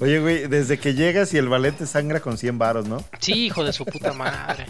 Oye, 0.00 0.18
güey, 0.18 0.46
desde 0.46 0.78
que 0.78 0.94
llegas 0.94 1.34
y 1.34 1.38
el 1.38 1.48
ballet 1.48 1.76
te 1.76 1.86
sangra 1.86 2.20
con 2.20 2.38
100 2.38 2.58
varos, 2.58 2.88
¿no? 2.88 3.04
Sí, 3.18 3.46
hijo 3.46 3.62
de 3.62 3.72
su 3.72 3.84
puta 3.84 4.12
madre. 4.14 4.64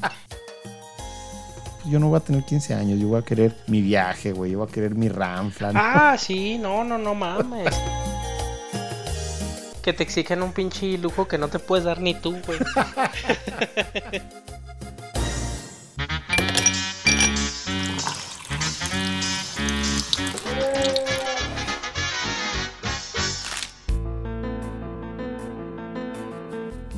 Yo 1.87 2.01
no 2.01 2.09
voy 2.09 2.19
a 2.19 2.21
tener 2.21 2.45
15 2.45 2.75
años, 2.75 3.01
yo 3.01 3.09
voy 3.09 3.21
a 3.21 3.25
querer 3.25 3.57
mi 3.69 3.81
viaje, 3.81 4.33
güey, 4.33 4.53
yo 4.53 4.59
voy 4.59 4.69
a 4.69 4.73
querer 4.73 4.95
mi 4.95 5.09
ranfla. 5.09 5.73
Ah, 5.75 6.17
sí, 6.19 6.59
no, 6.59 6.83
no, 6.83 6.99
no 6.99 7.15
mames. 7.15 7.75
Que 9.83 9.93
te 9.93 10.03
exigen 10.03 10.43
un 10.43 10.53
pinche 10.53 10.99
lujo 10.99 11.27
que 11.27 11.39
no 11.39 11.49
te 11.49 11.59
puedes 11.59 11.85
dar 11.85 12.01
ni 12.01 12.15
tú, 12.15 12.37
güey. 12.47 12.59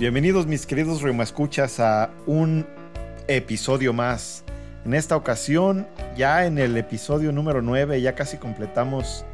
Bienvenidos 0.03 0.49
mis 0.49 0.67
queridos 0.67 1.01
Escuchas 1.05 1.79
a 1.79 2.11
un 2.27 2.67
episodio 3.29 3.93
más. 3.93 4.43
En 4.85 4.95
esta 4.95 5.15
ocasión, 5.15 5.87
ya 6.17 6.45
en 6.45 6.59
el 6.59 6.77
episodio 6.77 7.31
número 7.31 7.63
9, 7.63 8.01
ya 8.01 8.17
casi 8.17 8.37
completamos 8.37 9.25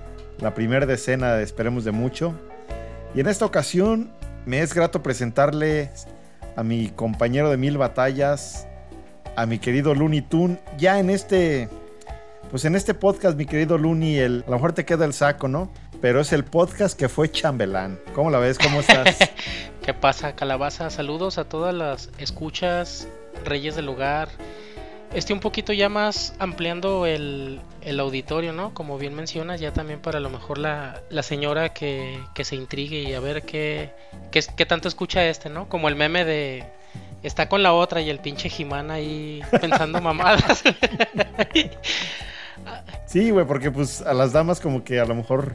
la 0.41 0.53
primera 0.53 0.85
decena 0.85 1.33
de 1.33 1.43
Esperemos 1.43 1.87
de 1.87 1.93
Mucho. 1.93 2.35
Y 3.15 3.21
en 3.21 3.29
esta 3.29 3.47
ocasión 3.47 4.13
me 4.45 4.61
es 4.61 4.75
grato 4.75 5.03
presentarle 5.03 5.91
a 6.55 6.63
mi 6.63 6.91
compañero 6.91 7.49
de 7.49 7.57
mil 7.57 7.79
batallas, 7.79 8.69
a 9.37 9.47
mi 9.47 9.59
querido 9.59 9.95
Looney 9.95 10.21
Toon. 10.21 10.61
Ya 10.77 10.99
en 10.99 11.09
este, 11.09 11.71
pues 12.51 12.67
en 12.67 12.77
este 12.77 12.93
podcast, 12.93 13.39
mi 13.39 13.47
querido 13.47 13.79
Looney, 13.79 14.19
el, 14.19 14.45
a 14.47 14.51
lo 14.51 14.57
mejor 14.57 14.75
te 14.75 14.85
queda 14.85 15.07
el 15.07 15.15
saco, 15.15 15.49
¿no? 15.49 15.73
Pero 16.03 16.21
es 16.21 16.35
el 16.35 16.45
podcast 16.45 16.95
que 16.99 17.09
fue 17.09 17.31
chambelán. 17.31 17.99
¿Cómo 18.15 18.31
la 18.31 18.39
ves? 18.39 18.59
¿Cómo 18.59 18.81
estás? 18.81 19.17
¿Qué 19.89 19.95
pasa, 19.95 20.35
Calabaza? 20.35 20.91
Saludos 20.91 21.39
a 21.39 21.45
todas 21.45 21.75
las 21.75 22.11
escuchas, 22.19 23.09
reyes 23.43 23.75
del 23.75 23.89
hogar. 23.89 24.29
Este 25.15 25.33
un 25.33 25.41
poquito 25.41 25.73
ya 25.73 25.89
más 25.89 26.35
ampliando 26.39 27.07
el, 27.07 27.63
auditorio, 27.99 28.53
¿no? 28.53 28.75
Como 28.75 28.99
bien 28.99 29.15
mencionas, 29.15 29.61
ya 29.61 29.73
también 29.73 30.01
para 30.01 30.21
lo 30.21 30.29
mejor 30.29 30.59
la, 30.59 31.01
señora 31.23 31.71
que, 31.71 32.21
se 32.39 32.55
intrigue 32.55 33.01
y 33.01 33.15
a 33.15 33.21
ver 33.21 33.45
qué, 33.45 33.95
qué, 34.31 34.43
qué, 34.55 34.67
tanto 34.67 34.89
escucha 34.89 35.25
este, 35.25 35.49
¿no? 35.49 35.71
Como 35.71 35.89
el 35.89 35.97
meme 35.97 36.27
de 36.27 36.67
está 37.23 37.49
con 37.49 37.63
la 37.63 37.73
otra 37.73 38.03
y 38.03 38.11
el 38.11 38.19
pinche 38.19 38.51
Jimán 38.51 38.91
ahí 38.91 39.41
pensando 39.59 40.01
mamadas. 40.03 40.65
sí, 43.07 43.31
güey, 43.31 43.47
porque 43.47 43.71
pues 43.71 44.03
a 44.03 44.13
las 44.13 44.35
damas 44.35 44.61
como 44.61 44.85
que 44.85 45.01
a 45.01 45.07
lo 45.07 45.15
mejor 45.15 45.55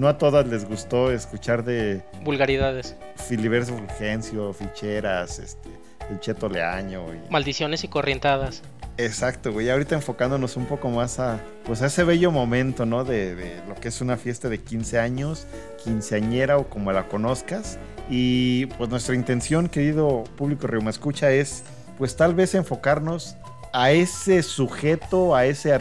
no 0.00 0.08
a 0.08 0.16
todas 0.16 0.46
les 0.48 0.64
gustó 0.64 1.12
escuchar 1.12 1.62
de 1.62 2.02
vulgaridades. 2.24 2.96
Filiberto 3.16 3.76
Fulgencio, 3.76 4.50
ficheras, 4.54 5.38
este, 5.38 5.68
el 6.10 6.18
Cheto 6.20 6.48
Leaño. 6.48 7.04
Y... 7.12 7.30
Maldiciones 7.30 7.84
y 7.84 7.88
corrientadas. 7.88 8.62
Exacto, 8.96 9.52
güey. 9.52 9.68
Ahorita 9.68 9.94
enfocándonos 9.94 10.56
un 10.56 10.64
poco 10.64 10.88
más 10.88 11.20
a, 11.20 11.38
pues 11.64 11.82
a 11.82 11.86
ese 11.86 12.02
bello 12.04 12.30
momento, 12.30 12.86
¿no? 12.86 13.04
De, 13.04 13.34
de, 13.34 13.60
lo 13.68 13.74
que 13.74 13.88
es 13.88 14.00
una 14.00 14.16
fiesta 14.16 14.48
de 14.48 14.62
15 14.62 14.98
años, 14.98 15.46
quinceañera 15.84 16.56
o 16.56 16.70
como 16.70 16.92
la 16.92 17.06
conozcas. 17.06 17.78
Y 18.08 18.66
pues 18.78 18.88
nuestra 18.88 19.14
intención, 19.14 19.68
querido 19.68 20.24
público 20.36 20.66
Reuma 20.66 20.88
Escucha, 20.88 21.30
es 21.30 21.62
pues 21.98 22.16
tal 22.16 22.34
vez 22.34 22.54
enfocarnos 22.54 23.36
a 23.74 23.92
ese 23.92 24.42
sujeto, 24.42 25.36
a 25.36 25.44
ese, 25.44 25.78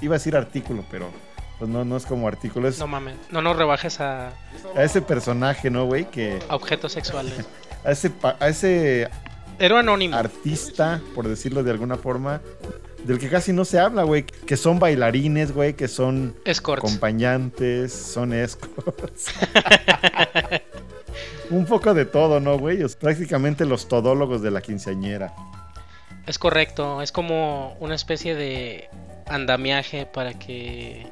iba 0.00 0.14
a 0.14 0.18
decir 0.18 0.36
artículo, 0.36 0.86
pero 0.90 1.10
pues 1.62 1.70
no, 1.70 1.84
no 1.84 1.96
es 1.96 2.06
como 2.06 2.26
artículo. 2.26 2.68
No 2.76 2.88
mames, 2.88 3.14
no 3.30 3.40
nos 3.40 3.56
rebajes 3.56 4.00
a... 4.00 4.30
A 4.74 4.82
ese 4.82 5.00
personaje, 5.00 5.70
¿no, 5.70 5.84
güey? 5.86 6.10
Que... 6.10 6.40
A 6.48 6.56
objetos 6.56 6.90
sexuales. 6.90 7.34
a 7.84 7.92
ese... 7.92 8.10
A 8.40 8.48
ese 8.48 9.08
Héroe 9.60 9.78
anónimo. 9.78 10.16
Artista, 10.16 11.00
por 11.14 11.28
decirlo 11.28 11.62
de 11.62 11.70
alguna 11.70 11.94
forma, 11.94 12.40
del 13.04 13.20
que 13.20 13.28
casi 13.28 13.52
no 13.52 13.64
se 13.64 13.78
habla, 13.78 14.02
güey. 14.02 14.24
Que 14.24 14.56
son 14.56 14.80
bailarines, 14.80 15.52
güey, 15.52 15.74
que 15.74 15.86
son 15.86 16.34
escorts. 16.44 16.82
acompañantes, 16.84 17.92
son 17.92 18.32
escorts. 18.32 19.32
Un 21.50 21.64
poco 21.64 21.94
de 21.94 22.06
todo, 22.06 22.40
¿no, 22.40 22.58
güey? 22.58 22.84
prácticamente 22.98 23.66
los 23.66 23.86
todólogos 23.86 24.42
de 24.42 24.50
la 24.50 24.62
quinceañera. 24.62 25.32
Es 26.26 26.40
correcto, 26.40 27.02
es 27.02 27.12
como 27.12 27.76
una 27.78 27.94
especie 27.94 28.34
de 28.34 28.90
andamiaje 29.28 30.06
para 30.06 30.34
que 30.34 31.06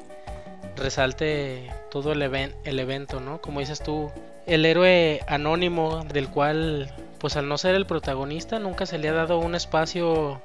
resalte 0.75 1.71
todo 1.89 2.11
el, 2.13 2.21
el 2.21 2.79
evento, 2.79 3.19
¿no? 3.19 3.41
Como 3.41 3.59
dices 3.59 3.81
tú, 3.81 4.11
el 4.45 4.65
héroe 4.65 5.21
anónimo 5.27 6.03
del 6.05 6.29
cual, 6.29 6.93
pues 7.19 7.35
al 7.37 7.47
no 7.47 7.57
ser 7.57 7.75
el 7.75 7.85
protagonista, 7.85 8.59
nunca 8.59 8.85
se 8.85 8.97
le 8.97 9.09
ha 9.09 9.13
dado 9.13 9.39
un 9.39 9.55
espacio 9.55 10.41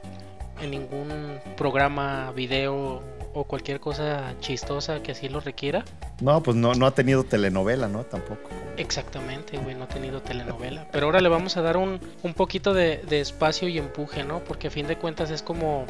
en 0.60 0.70
ningún 0.70 1.38
programa, 1.56 2.32
video 2.32 3.02
o 3.34 3.44
cualquier 3.44 3.80
cosa 3.80 4.34
chistosa 4.40 5.02
que 5.02 5.12
así 5.12 5.28
lo 5.28 5.40
requiera. 5.40 5.84
No, 6.22 6.42
pues 6.42 6.56
no, 6.56 6.74
no 6.74 6.86
ha 6.86 6.92
tenido 6.92 7.24
telenovela, 7.24 7.86
¿no? 7.86 8.04
Tampoco. 8.04 8.48
Exactamente, 8.78 9.58
güey, 9.58 9.74
no 9.74 9.84
ha 9.84 9.88
tenido 9.88 10.22
telenovela. 10.22 10.86
Pero 10.90 11.06
ahora 11.06 11.20
le 11.20 11.28
vamos 11.28 11.58
a 11.58 11.62
dar 11.62 11.76
un, 11.76 12.00
un 12.22 12.34
poquito 12.34 12.72
de, 12.72 12.98
de, 13.08 13.20
espacio 13.20 13.68
y 13.68 13.76
empuje, 13.76 14.24
¿no? 14.24 14.42
Porque 14.42 14.68
a 14.68 14.70
fin 14.70 14.86
de 14.86 14.96
cuentas 14.96 15.30
es 15.30 15.42
como, 15.42 15.84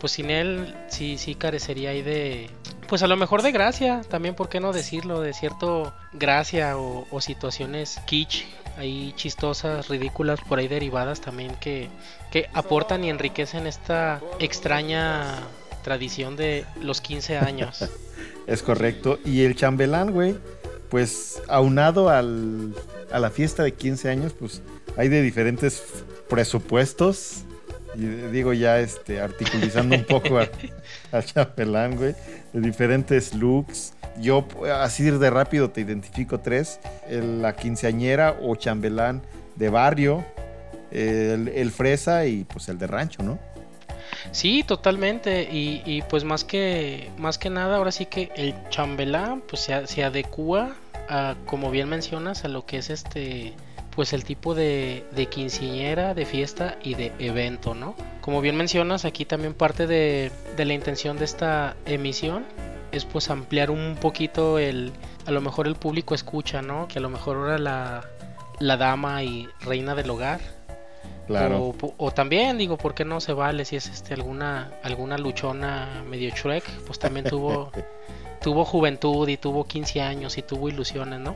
pues 0.00 0.12
sin 0.12 0.30
él 0.30 0.74
sí, 0.88 1.18
sí 1.18 1.36
carecería 1.36 1.90
ahí 1.90 2.02
de, 2.02 2.50
pues 2.88 3.02
a 3.02 3.06
lo 3.06 3.16
mejor 3.16 3.42
de 3.42 3.52
gracia, 3.52 4.00
también 4.08 4.34
por 4.34 4.48
qué 4.48 4.60
no 4.60 4.72
decirlo, 4.72 5.20
de 5.20 5.34
cierto 5.34 5.92
gracia 6.12 6.78
o, 6.78 7.20
situaciones 7.20 8.00
kitsch, 8.06 8.44
ahí 8.78 9.12
chistosas, 9.16 9.88
ridículas, 9.88 10.40
por 10.40 10.58
ahí 10.58 10.68
derivadas 10.68 11.20
también 11.20 11.54
que, 11.60 11.88
que 12.30 12.48
aportan 12.54 13.04
y 13.04 13.10
enriquecen 13.10 13.66
esta 13.66 14.20
extraña 14.38 15.36
tradición 15.84 16.36
de 16.36 16.64
los 16.80 17.00
15 17.00 17.38
años. 17.38 17.84
es 18.46 18.62
correcto. 18.62 19.18
Y 19.24 19.42
el 19.42 19.54
chambelán, 19.54 20.12
güey, 20.12 20.36
pues 20.88 21.42
aunado 21.48 22.08
al, 22.08 22.74
a 23.12 23.18
la 23.18 23.30
fiesta 23.30 23.62
de 23.62 23.72
15 23.74 24.08
años, 24.08 24.32
pues 24.32 24.62
hay 24.96 25.08
de 25.08 25.20
diferentes 25.20 25.82
presupuestos 26.28 27.44
y 27.94 28.06
digo 28.06 28.52
ya 28.52 28.78
este 28.80 29.20
articulizando 29.20 29.96
un 29.96 30.04
poco 30.04 30.38
al 30.38 30.50
chapelán, 31.24 31.96
güey, 31.96 32.14
de 32.52 32.60
diferentes 32.60 33.34
looks. 33.34 33.94
Yo 34.20 34.46
así 34.80 35.04
de 35.04 35.30
rápido 35.30 35.70
te 35.70 35.80
identifico 35.80 36.40
tres, 36.40 36.80
la 37.08 37.54
quinceañera 37.54 38.36
o 38.42 38.56
chambelán 38.56 39.22
de 39.56 39.68
barrio, 39.68 40.24
el, 40.90 41.70
fresa 41.70 42.26
y 42.26 42.44
pues 42.44 42.68
el 42.68 42.78
de 42.78 42.86
rancho, 42.88 43.22
¿no? 43.22 43.38
Sí, 44.32 44.64
totalmente. 44.66 45.48
Y, 45.50 46.02
pues 46.08 46.24
más 46.24 46.44
que, 46.44 47.10
más 47.16 47.38
que 47.38 47.50
nada, 47.50 47.76
ahora 47.76 47.92
sí 47.92 48.06
que 48.06 48.32
el 48.34 48.54
chambelán 48.70 49.42
pues 49.42 49.62
se, 49.62 49.86
se 49.86 50.02
adecua 50.02 50.74
a, 51.08 51.36
como 51.46 51.70
bien 51.70 51.88
mencionas, 51.88 52.44
a 52.44 52.48
lo 52.48 52.66
que 52.66 52.78
es 52.78 52.90
este 52.90 53.54
pues 53.98 54.12
el 54.12 54.22
tipo 54.22 54.54
de, 54.54 55.04
de 55.10 55.26
quinceañera, 55.26 56.14
de 56.14 56.24
fiesta 56.24 56.78
y 56.84 56.94
de 56.94 57.12
evento, 57.18 57.74
¿no? 57.74 57.96
Como 58.20 58.40
bien 58.40 58.54
mencionas, 58.54 59.04
aquí 59.04 59.24
también 59.24 59.54
parte 59.54 59.88
de, 59.88 60.30
la 60.56 60.72
intención 60.72 61.18
de 61.18 61.24
esta 61.24 61.74
emisión 61.84 62.44
es 62.92 63.04
pues 63.04 63.28
ampliar 63.28 63.72
un 63.72 63.96
poquito 64.00 64.60
el, 64.60 64.92
a 65.26 65.32
lo 65.32 65.40
mejor 65.40 65.66
el 65.66 65.74
público 65.74 66.14
escucha, 66.14 66.62
¿no? 66.62 66.86
Que 66.86 67.00
a 67.00 67.02
lo 67.02 67.08
mejor 67.10 67.38
ahora 67.38 67.58
la, 67.58 68.04
la 68.60 68.76
dama 68.76 69.24
y 69.24 69.48
reina 69.62 69.96
del 69.96 70.08
hogar. 70.10 70.42
Claro. 71.26 71.74
O, 71.96 72.12
también 72.12 72.56
digo, 72.56 72.78
¿por 72.78 72.94
qué 72.94 73.04
no 73.04 73.20
se 73.20 73.32
vale 73.32 73.64
si 73.64 73.74
es 73.74 73.88
este 73.88 74.14
alguna 74.14 74.74
alguna 74.84 75.18
luchona 75.18 76.04
medio 76.08 76.30
Shrek? 76.30 76.62
Pues 76.86 77.00
también 77.00 77.26
tuvo 77.26 77.72
tuvo 78.40 78.64
juventud 78.64 79.28
y 79.28 79.38
tuvo 79.38 79.66
15 79.66 80.02
años 80.02 80.38
y 80.38 80.42
tuvo 80.42 80.68
ilusiones, 80.68 81.18
¿no? 81.18 81.34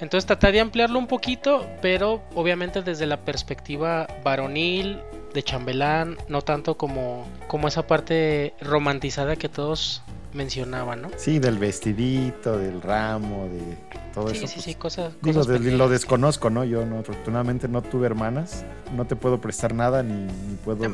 Entonces 0.00 0.26
traté 0.26 0.52
de 0.52 0.60
ampliarlo 0.60 0.98
un 0.98 1.06
poquito, 1.06 1.66
pero 1.82 2.22
obviamente 2.34 2.82
desde 2.82 3.06
la 3.06 3.18
perspectiva 3.18 4.06
varonil, 4.22 4.98
de 5.34 5.42
chambelán, 5.42 6.16
no 6.28 6.42
tanto 6.42 6.76
como, 6.76 7.26
como 7.46 7.68
esa 7.68 7.86
parte 7.86 8.54
romantizada 8.60 9.36
que 9.36 9.48
todos 9.48 10.02
mencionaban, 10.32 11.02
¿no? 11.02 11.10
Sí, 11.16 11.38
del 11.38 11.58
vestidito, 11.58 12.58
del 12.58 12.80
ramo, 12.82 13.48
de 13.48 13.76
todo 14.14 14.30
eso. 14.30 14.46
Sí, 14.46 14.46
sí, 14.46 14.60
sí, 14.60 14.76
pues, 14.78 14.96
cosas. 14.96 15.14
Digo, 15.22 15.42
lo 15.76 15.88
desconozco, 15.88 16.50
¿no? 16.50 16.64
Yo 16.64 16.84
no, 16.86 16.98
afortunadamente 16.98 17.68
no 17.68 17.82
tuve 17.82 18.06
hermanas, 18.06 18.64
no 18.94 19.06
te 19.06 19.16
puedo 19.16 19.40
prestar 19.40 19.74
nada 19.74 20.02
ni, 20.02 20.26
puedo 20.64 20.88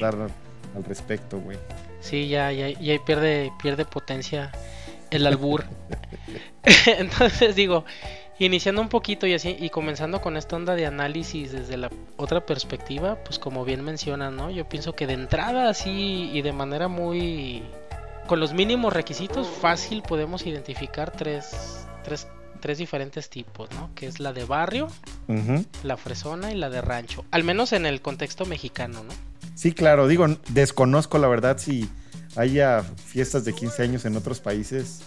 dar 0.00 0.14
al 0.76 0.84
respecto, 0.84 1.38
güey. 1.38 1.58
Sí, 2.00 2.28
ya, 2.28 2.52
ya, 2.52 2.68
ya 2.68 3.04
pierde, 3.04 3.52
pierde 3.62 3.84
potencia 3.84 4.52
el 5.10 5.26
albur. 5.26 5.64
Entonces 6.86 7.54
digo, 7.54 7.84
Iniciando 8.40 8.80
un 8.80 8.88
poquito 8.88 9.26
y 9.26 9.34
así, 9.34 9.56
y 9.58 9.70
comenzando 9.70 10.20
con 10.20 10.36
esta 10.36 10.54
onda 10.54 10.76
de 10.76 10.86
análisis 10.86 11.50
desde 11.50 11.76
la 11.76 11.90
otra 12.16 12.46
perspectiva, 12.46 13.16
pues 13.24 13.38
como 13.38 13.64
bien 13.64 13.82
mencionas, 13.82 14.32
¿no? 14.32 14.50
Yo 14.50 14.68
pienso 14.68 14.94
que 14.94 15.08
de 15.08 15.14
entrada 15.14 15.68
así 15.68 16.30
y 16.32 16.42
de 16.42 16.52
manera 16.52 16.86
muy... 16.86 17.64
con 18.28 18.38
los 18.38 18.54
mínimos 18.54 18.92
requisitos, 18.92 19.48
fácil 19.48 20.02
podemos 20.02 20.46
identificar 20.46 21.10
tres, 21.10 21.86
tres 22.04 22.28
tres 22.60 22.78
diferentes 22.78 23.30
tipos, 23.30 23.70
¿no? 23.70 23.90
Que 23.94 24.06
es 24.06 24.20
la 24.20 24.32
de 24.32 24.44
barrio, 24.44 24.88
la 25.82 25.96
fresona 25.96 26.52
y 26.52 26.56
la 26.56 26.70
de 26.70 26.80
rancho. 26.80 27.24
Al 27.30 27.44
menos 27.44 27.72
en 27.72 27.86
el 27.86 28.00
contexto 28.00 28.46
mexicano, 28.46 29.04
¿no? 29.04 29.12
Sí, 29.54 29.72
claro, 29.72 30.06
digo, 30.06 30.26
desconozco 30.48 31.18
la 31.18 31.28
verdad 31.28 31.58
si 31.58 31.88
haya 32.36 32.82
fiestas 32.82 33.44
de 33.44 33.52
15 33.52 33.82
años 33.82 34.04
en 34.04 34.16
otros 34.16 34.40
países 34.40 35.02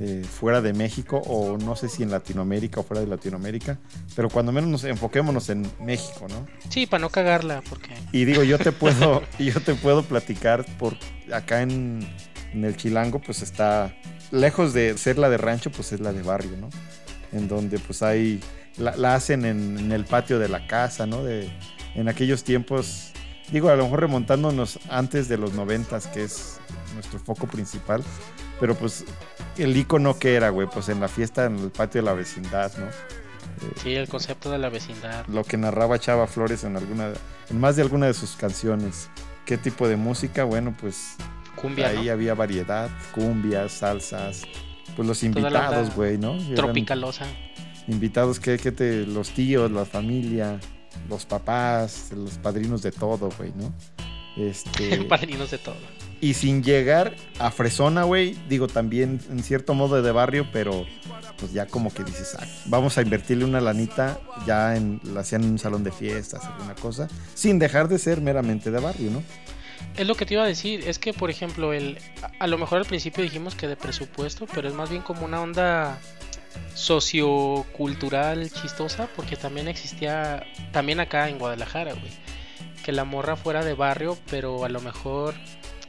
eh, 0.00 0.24
fuera 0.24 0.60
de 0.60 0.72
México 0.72 1.18
o 1.26 1.58
no 1.58 1.74
sé 1.74 1.88
si 1.88 2.02
en 2.02 2.10
Latinoamérica 2.10 2.80
o 2.80 2.82
fuera 2.84 3.00
de 3.00 3.08
Latinoamérica, 3.08 3.78
pero 4.14 4.30
cuando 4.30 4.52
menos 4.52 4.70
nos 4.70 4.84
enfoquémonos 4.84 5.48
en 5.48 5.68
México, 5.80 6.26
¿no? 6.28 6.46
Sí, 6.68 6.86
para 6.86 7.00
no 7.00 7.10
cagarla, 7.10 7.62
porque... 7.68 7.94
Y 8.12 8.24
digo, 8.24 8.42
yo 8.44 8.58
te 8.58 8.72
puedo, 8.72 9.22
yo 9.38 9.60
te 9.60 9.74
puedo 9.74 10.02
platicar 10.02 10.64
por 10.78 10.96
acá 11.32 11.62
en, 11.62 12.06
en 12.52 12.64
el 12.64 12.76
Chilango, 12.76 13.20
pues 13.20 13.42
está 13.42 13.94
lejos 14.30 14.72
de 14.72 14.96
ser 14.96 15.18
la 15.18 15.28
de 15.30 15.38
rancho, 15.38 15.70
pues 15.70 15.92
es 15.92 16.00
la 16.00 16.12
de 16.12 16.22
barrio, 16.22 16.56
¿no? 16.56 16.68
En 17.32 17.48
donde 17.48 17.78
pues 17.78 18.02
hay, 18.02 18.40
la, 18.76 18.96
la 18.96 19.14
hacen 19.14 19.44
en, 19.44 19.78
en 19.78 19.92
el 19.92 20.04
patio 20.04 20.38
de 20.38 20.48
la 20.48 20.66
casa, 20.66 21.06
¿no? 21.06 21.24
De, 21.24 21.50
en 21.94 22.08
aquellos 22.08 22.44
tiempos, 22.44 23.10
digo, 23.50 23.68
a 23.68 23.76
lo 23.76 23.84
mejor 23.84 24.00
remontándonos 24.00 24.78
antes 24.88 25.28
de 25.28 25.38
los 25.38 25.54
noventas, 25.54 26.06
que 26.06 26.22
es 26.22 26.60
nuestro 26.94 27.18
foco 27.18 27.46
principal, 27.46 28.04
pero 28.60 28.74
pues 28.74 29.04
el 29.58 29.76
icono 29.76 30.18
que 30.18 30.34
era, 30.34 30.50
güey, 30.50 30.68
pues 30.72 30.88
en 30.88 31.00
la 31.00 31.08
fiesta 31.08 31.44
en 31.44 31.58
el 31.58 31.70
patio 31.70 32.00
de 32.00 32.06
la 32.06 32.14
vecindad, 32.14 32.72
¿no? 32.78 32.86
Sí, 33.82 33.94
el 33.94 34.08
concepto 34.08 34.50
de 34.50 34.58
la 34.58 34.68
vecindad. 34.68 35.26
lo 35.26 35.42
que 35.42 35.56
narraba 35.56 35.98
Chava 35.98 36.26
Flores 36.26 36.62
en 36.64 36.76
alguna 36.76 37.12
en 37.50 37.58
más 37.58 37.76
de 37.76 37.82
alguna 37.82 38.06
de 38.06 38.14
sus 38.14 38.36
canciones. 38.36 39.10
¿Qué 39.44 39.56
tipo 39.56 39.88
de 39.88 39.96
música? 39.96 40.44
Bueno, 40.44 40.76
pues 40.78 41.16
Cumbia, 41.56 41.88
ahí 41.88 42.06
¿no? 42.06 42.12
había 42.12 42.34
variedad, 42.34 42.90
cumbias, 43.14 43.72
salsas, 43.72 44.42
pues 44.94 45.08
los 45.08 45.22
invitados, 45.22 45.94
güey, 45.94 46.18
¿no? 46.18 46.34
Eran 46.34 46.54
Tropicalosa. 46.54 47.26
Invitados 47.88 48.38
que, 48.38 48.58
que 48.58 48.70
te 48.70 49.06
los 49.06 49.30
tíos, 49.30 49.70
la 49.70 49.84
familia, 49.84 50.60
los 51.08 51.24
papás, 51.24 52.12
los 52.14 52.38
padrinos 52.38 52.82
de 52.82 52.92
todo, 52.92 53.30
güey, 53.36 53.52
¿no? 53.56 53.72
Este 54.36 55.02
Padrinos 55.04 55.50
de 55.50 55.58
todo. 55.58 55.74
Y 56.20 56.34
sin 56.34 56.62
llegar 56.62 57.14
a 57.38 57.50
fresona, 57.50 58.04
güey, 58.04 58.36
digo 58.48 58.66
también 58.66 59.20
en 59.30 59.42
cierto 59.42 59.74
modo 59.74 60.02
de 60.02 60.12
barrio, 60.12 60.48
pero 60.52 60.86
pues 61.38 61.52
ya 61.52 61.66
como 61.66 61.92
que 61.92 62.02
dices, 62.02 62.36
ah, 62.38 62.46
vamos 62.66 62.98
a 62.98 63.02
invertirle 63.02 63.44
una 63.44 63.60
lanita, 63.60 64.20
ya 64.46 64.76
en, 64.76 65.00
la 65.04 65.20
hacían 65.20 65.44
en 65.44 65.52
un 65.52 65.58
salón 65.58 65.84
de 65.84 65.92
fiestas, 65.92 66.44
alguna 66.44 66.74
cosa, 66.74 67.08
sin 67.34 67.58
dejar 67.58 67.88
de 67.88 67.98
ser 67.98 68.20
meramente 68.20 68.70
de 68.70 68.80
barrio, 68.80 69.10
¿no? 69.10 69.22
Es 69.96 70.06
lo 70.06 70.14
que 70.14 70.26
te 70.26 70.34
iba 70.34 70.42
a 70.42 70.46
decir, 70.46 70.88
es 70.88 70.98
que 70.98 71.12
por 71.12 71.30
ejemplo, 71.30 71.72
el 71.72 71.98
a, 72.38 72.46
lo 72.46 72.58
mejor 72.58 72.78
al 72.78 72.84
principio 72.84 73.22
dijimos 73.22 73.54
que 73.54 73.68
de 73.68 73.76
presupuesto, 73.76 74.46
pero 74.52 74.68
es 74.68 74.74
más 74.74 74.90
bien 74.90 75.02
como 75.02 75.24
una 75.24 75.40
onda 75.40 75.98
sociocultural 76.74 78.50
chistosa, 78.50 79.08
porque 79.14 79.36
también 79.36 79.68
existía, 79.68 80.44
también 80.72 80.98
acá 80.98 81.28
en 81.28 81.38
Guadalajara, 81.38 81.92
güey, 81.92 82.12
que 82.84 82.92
la 82.92 83.04
morra 83.04 83.36
fuera 83.36 83.64
de 83.64 83.74
barrio, 83.74 84.16
pero 84.30 84.64
a 84.64 84.68
lo 84.68 84.80
mejor 84.80 85.34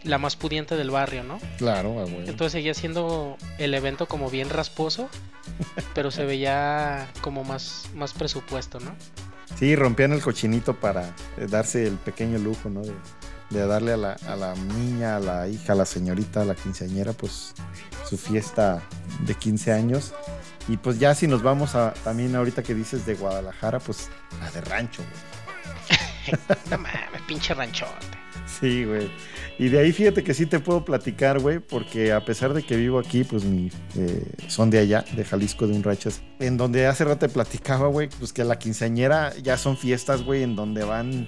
la 0.03 0.17
más 0.17 0.35
pudiente 0.35 0.75
del 0.75 0.91
barrio, 0.91 1.23
¿no? 1.23 1.39
Claro, 1.57 1.91
güey. 1.91 2.27
Entonces 2.27 2.51
seguía 2.53 2.73
siendo 2.73 3.37
el 3.57 3.73
evento 3.73 4.07
como 4.07 4.29
bien 4.29 4.49
rasposo, 4.49 5.09
pero 5.93 6.11
se 6.11 6.25
veía 6.25 7.09
como 7.21 7.43
más, 7.43 7.85
más 7.95 8.13
presupuesto, 8.13 8.79
¿no? 8.79 8.95
Sí, 9.57 9.75
rompían 9.75 10.13
el 10.13 10.21
cochinito 10.21 10.75
para 10.75 11.15
eh, 11.37 11.47
darse 11.49 11.85
el 11.87 11.95
pequeño 11.95 12.37
lujo, 12.37 12.69
¿no? 12.69 12.81
De, 12.81 12.93
de 13.49 13.65
darle 13.65 13.93
a 13.93 13.97
la, 13.97 14.13
a 14.27 14.35
la 14.35 14.53
niña, 14.55 15.17
a 15.17 15.19
la 15.19 15.47
hija, 15.47 15.73
a 15.73 15.75
la 15.75 15.85
señorita, 15.85 16.41
a 16.41 16.45
la 16.45 16.55
quinceañera, 16.55 17.13
pues 17.13 17.53
su 18.07 18.17
fiesta 18.17 18.81
de 19.21 19.35
15 19.35 19.73
años. 19.73 20.13
Y 20.67 20.77
pues 20.77 20.99
ya 20.99 21.15
si 21.15 21.27
nos 21.27 21.41
vamos 21.41 21.75
a 21.75 21.93
también 22.03 22.35
ahorita 22.35 22.61
que 22.61 22.75
dices 22.75 23.05
de 23.05 23.15
Guadalajara, 23.15 23.79
pues 23.79 24.09
la 24.39 24.51
de 24.51 24.61
rancho, 24.61 25.03
güey. 25.03 25.29
No 26.69 26.77
mames, 26.77 27.21
pinche 27.27 27.55
ranchote. 27.55 28.19
Sí, 28.59 28.85
güey. 28.85 29.09
Y 29.57 29.69
de 29.69 29.79
ahí 29.79 29.91
fíjate 29.91 30.23
que 30.23 30.33
sí 30.33 30.45
te 30.45 30.59
puedo 30.59 30.83
platicar, 30.83 31.39
güey, 31.39 31.59
porque 31.59 32.11
a 32.11 32.23
pesar 32.23 32.53
de 32.53 32.63
que 32.63 32.75
vivo 32.75 32.99
aquí, 32.99 33.23
pues 33.23 33.43
mi, 33.43 33.69
eh, 33.95 34.23
son 34.47 34.69
de 34.69 34.79
allá, 34.79 35.05
de 35.15 35.23
Jalisco, 35.23 35.67
de 35.67 35.73
un 35.73 35.83
rancho, 35.83 36.09
en 36.39 36.57
donde 36.57 36.87
hace 36.87 37.03
rato 37.03 37.27
te 37.27 37.29
platicaba, 37.29 37.87
güey, 37.87 38.09
pues 38.09 38.33
que 38.33 38.43
la 38.43 38.57
quinceañera 38.57 39.33
ya 39.37 39.57
son 39.57 39.77
fiestas, 39.77 40.23
güey, 40.23 40.43
en 40.43 40.55
donde 40.55 40.83
van, 40.83 41.27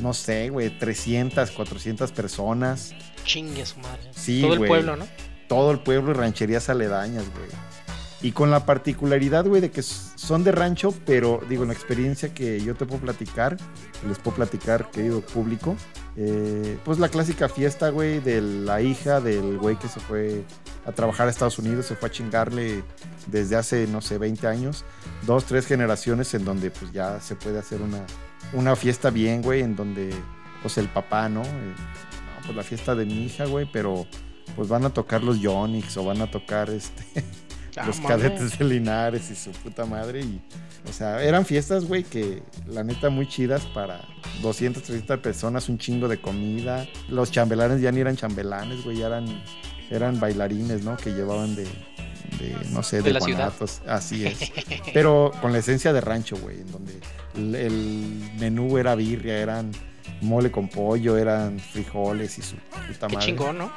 no 0.00 0.14
sé, 0.14 0.50
güey, 0.50 0.70
300, 0.78 1.50
400 1.50 2.12
personas, 2.12 2.94
Chingue 3.24 3.64
su 3.64 3.78
madre. 3.80 4.10
Sí, 4.14 4.42
Todo 4.42 4.54
el 4.54 4.66
pueblo, 4.66 4.96
¿no? 4.96 5.06
todo 5.48 5.70
el 5.70 5.78
pueblo 5.80 6.10
y 6.10 6.14
rancherías 6.14 6.68
aledañas, 6.68 7.24
güey. 7.30 7.48
Y 8.24 8.32
con 8.32 8.50
la 8.50 8.64
particularidad, 8.64 9.44
güey, 9.44 9.60
de 9.60 9.70
que 9.70 9.82
son 9.82 10.44
de 10.44 10.50
rancho, 10.50 10.94
pero 11.04 11.42
digo, 11.46 11.66
la 11.66 11.74
experiencia 11.74 12.32
que 12.32 12.58
yo 12.58 12.74
te 12.74 12.86
puedo 12.86 13.02
platicar, 13.02 13.58
les 14.08 14.18
puedo 14.18 14.36
platicar, 14.36 14.90
querido 14.90 15.20
público, 15.20 15.76
eh, 16.16 16.78
pues 16.86 16.98
la 16.98 17.10
clásica 17.10 17.50
fiesta, 17.50 17.90
güey, 17.90 18.20
de 18.20 18.40
la 18.40 18.80
hija 18.80 19.20
del 19.20 19.58
güey 19.58 19.76
que 19.76 19.88
se 19.88 20.00
fue 20.00 20.42
a 20.86 20.92
trabajar 20.92 21.26
a 21.26 21.30
Estados 21.30 21.58
Unidos, 21.58 21.84
se 21.84 21.96
fue 21.96 22.08
a 22.08 22.12
chingarle 22.12 22.82
desde 23.26 23.56
hace, 23.56 23.86
no 23.88 24.00
sé, 24.00 24.16
20 24.16 24.46
años, 24.46 24.86
dos, 25.26 25.44
tres 25.44 25.66
generaciones 25.66 26.32
en 26.32 26.46
donde 26.46 26.70
pues 26.70 26.92
ya 26.92 27.20
se 27.20 27.36
puede 27.36 27.58
hacer 27.58 27.82
una, 27.82 28.06
una 28.54 28.74
fiesta 28.74 29.10
bien, 29.10 29.42
güey, 29.42 29.60
en 29.60 29.76
donde 29.76 30.14
pues 30.62 30.78
el 30.78 30.88
papá, 30.88 31.28
¿no? 31.28 31.42
Eh, 31.42 31.74
no, 31.74 32.46
pues 32.46 32.56
la 32.56 32.62
fiesta 32.62 32.94
de 32.94 33.04
mi 33.04 33.26
hija, 33.26 33.44
güey, 33.44 33.68
pero 33.70 34.06
pues 34.56 34.68
van 34.68 34.86
a 34.86 34.90
tocar 34.90 35.22
los 35.22 35.40
Yonix 35.40 35.94
o 35.98 36.04
van 36.06 36.22
a 36.22 36.30
tocar 36.30 36.70
este 36.70 37.22
Ah, 37.76 37.86
los 37.86 38.00
cadetes 38.00 38.58
de 38.58 38.64
Linares 38.64 39.30
y 39.30 39.34
su 39.34 39.50
puta 39.50 39.84
madre 39.84 40.20
y 40.20 40.40
o 40.88 40.92
sea, 40.92 41.22
eran 41.24 41.44
fiestas, 41.46 41.86
güey, 41.86 42.04
que 42.04 42.42
la 42.66 42.84
neta 42.84 43.10
muy 43.10 43.26
chidas 43.26 43.62
para 43.66 44.02
200, 44.42 44.82
300 44.82 45.18
personas, 45.20 45.68
un 45.68 45.78
chingo 45.78 46.08
de 46.08 46.20
comida. 46.20 46.86
Los 47.08 47.30
chambelanes 47.30 47.80
ya 47.80 47.90
ni 47.90 48.00
eran 48.00 48.16
chambelanes, 48.16 48.84
güey, 48.84 48.98
ya 48.98 49.06
eran 49.06 49.42
eran 49.90 50.20
bailarines, 50.20 50.84
¿no? 50.84 50.96
Que 50.96 51.10
llevaban 51.10 51.56
de 51.56 51.64
de 52.38 52.56
no 52.70 52.82
sé, 52.82 52.98
De 52.98 53.04
de, 53.04 53.12
la 53.14 53.20
ciudad. 53.20 53.38
guanatos, 53.38 53.80
así 53.86 54.26
es. 54.26 54.52
Pero 54.92 55.32
con 55.40 55.52
la 55.52 55.58
esencia 55.58 55.92
de 55.92 56.00
rancho, 56.00 56.36
güey, 56.36 56.60
en 56.60 56.70
donde 56.70 57.00
el, 57.36 57.54
el 57.54 58.30
menú 58.38 58.76
era 58.78 58.94
birria, 58.94 59.38
eran 59.38 59.72
mole 60.20 60.50
con 60.50 60.68
pollo, 60.68 61.16
eran 61.18 61.58
frijoles 61.58 62.38
y 62.38 62.42
su 62.42 62.56
puta 62.56 63.06
Qué 63.08 63.16
chingón, 63.18 63.58
¿no? 63.58 63.72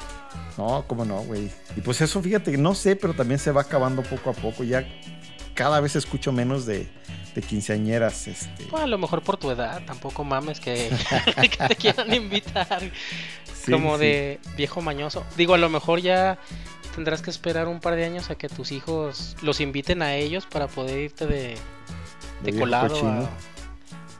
No, 0.58 0.86
cómo 0.88 1.06
no, 1.06 1.20
güey. 1.22 1.50
Y 1.76 1.82
pues 1.82 2.02
eso, 2.02 2.22
fíjate, 2.22 2.52
que 2.52 2.58
no 2.58 2.74
sé, 2.76 2.96
pero 2.96 3.14
también 3.14 3.40
se 3.40 3.52
va 3.52 3.62
acabando 3.62 4.02
poco 4.04 4.30
a 4.30 4.34
poco. 4.34 4.64
Ya 4.64 4.88
cada 5.54 5.80
vez 5.80 5.96
escucho 5.96 6.32
menos 6.32 6.66
de, 6.66 6.88
de 7.36 7.42
quinceañeras. 7.42 8.28
Este. 8.28 8.66
Pues, 8.66 8.84
a 8.84 8.88
lo 8.88 8.98
mejor 8.98 9.22
por 9.24 9.38
tu 9.38 9.52
edad, 9.52 9.82
tampoco 9.86 10.24
mames 10.24 10.60
que, 10.60 10.90
que 11.58 11.68
te 11.68 11.76
quieran 11.76 12.14
invitar 12.14 12.82
Sí, 13.64 13.72
como 13.72 13.96
sí. 13.98 14.04
de 14.06 14.40
viejo 14.56 14.82
mañoso. 14.82 15.26
Digo, 15.36 15.54
a 15.54 15.58
lo 15.58 15.70
mejor 15.70 16.00
ya 16.02 16.38
tendrás 16.96 17.22
que 17.22 17.30
esperar 17.30 17.68
un 17.68 17.80
par 17.80 17.96
de 17.96 18.06
años 18.06 18.30
a 18.30 18.36
que 18.36 18.48
tus 18.50 18.72
hijos 18.72 19.36
los 19.42 19.60
inviten 19.60 20.02
a 20.02 20.16
ellos 20.16 20.46
para 20.46 20.68
poder 20.68 21.00
irte 21.00 21.28
de, 21.28 21.56
De 22.44 22.52
de 22.52 22.60
colado 22.60 22.96
a- 23.08 23.30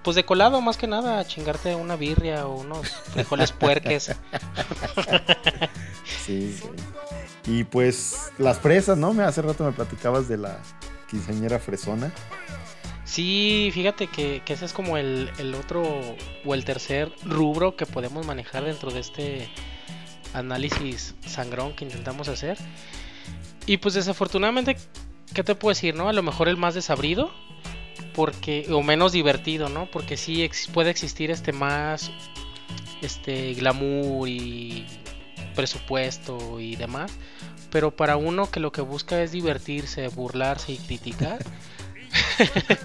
Pues 0.08 0.16
de 0.16 0.24
colado 0.24 0.62
más 0.62 0.78
que 0.78 0.88
nada, 0.88 1.20
a 1.20 1.28
chingarte 1.28 1.76
una 1.76 1.98
birria 1.98 2.48
o 2.48 2.62
unos 2.62 2.88
frijoles 3.14 3.52
puerques. 3.52 4.16
Sí, 6.26 6.58
güey. 6.62 7.58
Y 7.60 7.66
pues 7.66 8.32
las 8.38 8.58
fresas, 8.60 8.98
¿no? 8.98 9.14
Me 9.14 9.24
hace 9.24 9.42
rato 9.42 9.66
me 9.66 9.74
platicabas 9.74 10.30
de 10.30 10.38
la 10.38 10.60
quinceañera 11.10 11.60
fresona. 11.60 12.14
Sí, 13.04 13.70
fíjate 13.74 14.08
que, 14.08 14.42
que 14.46 14.54
ese 14.54 14.64
es 14.64 14.72
como 14.72 14.96
el, 14.96 15.30
el 15.40 15.54
otro 15.56 15.84
o 16.46 16.54
el 16.54 16.64
tercer 16.64 17.12
rubro 17.26 17.76
que 17.76 17.86
podemos 17.86 18.26
manejar 18.26 18.64
dentro 18.64 18.92
de 18.92 19.02
este 19.02 19.50
análisis 20.34 21.16
sangrón 21.26 21.76
que 21.76 21.84
intentamos 21.84 22.30
hacer. 22.30 22.58
Y 23.66 23.76
pues 23.76 23.94
desafortunadamente, 23.94 24.78
¿qué 25.34 25.44
te 25.44 25.54
puedo 25.54 25.74
decir, 25.74 25.96
no? 25.96 26.08
A 26.08 26.14
lo 26.14 26.24
mejor 26.24 26.48
el 26.48 26.56
más 26.56 26.76
desabrido, 26.76 27.30
porque 28.18 28.66
o 28.72 28.82
menos 28.82 29.12
divertido, 29.12 29.70
¿no? 29.70 29.86
Porque 29.92 30.18
sí 30.18 30.50
puede 30.74 30.90
existir 30.90 31.30
este 31.30 31.54
más 31.54 32.12
este 33.04 33.54
glamour 33.54 34.28
y 34.28 34.88
presupuesto 35.54 36.60
y 36.60 36.76
demás, 36.76 37.12
pero 37.70 37.96
para 37.96 38.18
uno 38.18 38.50
que 38.50 38.60
lo 38.60 38.72
que 38.72 38.82
busca 38.82 39.22
es 39.22 39.34
divertirse, 39.34 40.08
burlarse 40.08 40.72
y 40.72 40.78
criticar, 40.78 41.38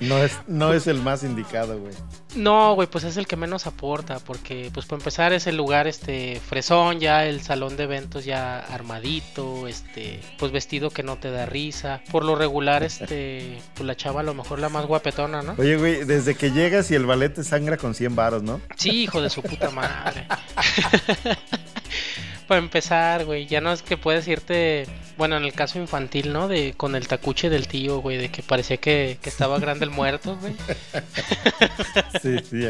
No 0.00 0.18
es, 0.18 0.38
no 0.46 0.72
es 0.72 0.86
el 0.86 1.00
más 1.00 1.22
indicado, 1.22 1.78
güey. 1.78 1.94
No, 2.34 2.74
güey, 2.74 2.88
pues 2.88 3.04
es 3.04 3.16
el 3.16 3.26
que 3.26 3.36
menos 3.36 3.66
aporta, 3.66 4.18
porque 4.18 4.70
pues 4.72 4.86
para 4.86 4.98
empezar 4.98 5.32
es 5.32 5.46
el 5.46 5.56
lugar 5.56 5.86
este 5.86 6.40
fresón, 6.40 6.98
ya 6.98 7.26
el 7.26 7.42
salón 7.42 7.76
de 7.76 7.84
eventos 7.84 8.24
ya 8.24 8.58
armadito, 8.58 9.68
este, 9.68 10.20
pues 10.38 10.50
vestido 10.52 10.90
que 10.90 11.02
no 11.02 11.16
te 11.16 11.30
da 11.30 11.46
risa. 11.46 12.00
Por 12.10 12.24
lo 12.24 12.34
regular, 12.34 12.82
este, 12.84 13.58
pues 13.74 13.86
la 13.86 13.96
chava 13.96 14.20
a 14.20 14.24
lo 14.24 14.34
mejor 14.34 14.58
la 14.58 14.68
más 14.68 14.86
guapetona, 14.86 15.42
¿no? 15.42 15.54
Oye, 15.58 15.76
güey, 15.76 16.04
desde 16.04 16.34
que 16.34 16.50
llegas 16.50 16.90
y 16.90 16.94
el 16.94 17.06
ballet 17.06 17.34
te 17.34 17.44
sangra 17.44 17.76
con 17.76 17.94
100 17.94 18.16
varos, 18.16 18.42
¿no? 18.42 18.60
Sí, 18.76 19.02
hijo 19.02 19.20
de 19.20 19.30
su 19.30 19.42
puta 19.42 19.70
madre. 19.70 20.26
para 22.52 22.60
empezar, 22.60 23.24
güey, 23.24 23.46
ya 23.46 23.62
no 23.62 23.72
es 23.72 23.80
que 23.80 23.96
puedes 23.96 24.28
irte, 24.28 24.86
bueno, 25.16 25.38
en 25.38 25.44
el 25.44 25.54
caso 25.54 25.78
infantil, 25.78 26.34
¿no? 26.34 26.48
De 26.48 26.74
con 26.76 26.94
el 26.94 27.08
tacuche 27.08 27.48
del 27.48 27.66
tío, 27.66 28.00
güey, 28.02 28.18
de 28.18 28.30
que 28.30 28.42
parecía 28.42 28.76
que, 28.76 29.18
estaba 29.22 29.58
grande 29.58 29.86
el 29.86 29.90
muerto, 29.90 30.36
güey. 30.36 30.52
sí, 32.22 32.36
sí. 32.44 32.62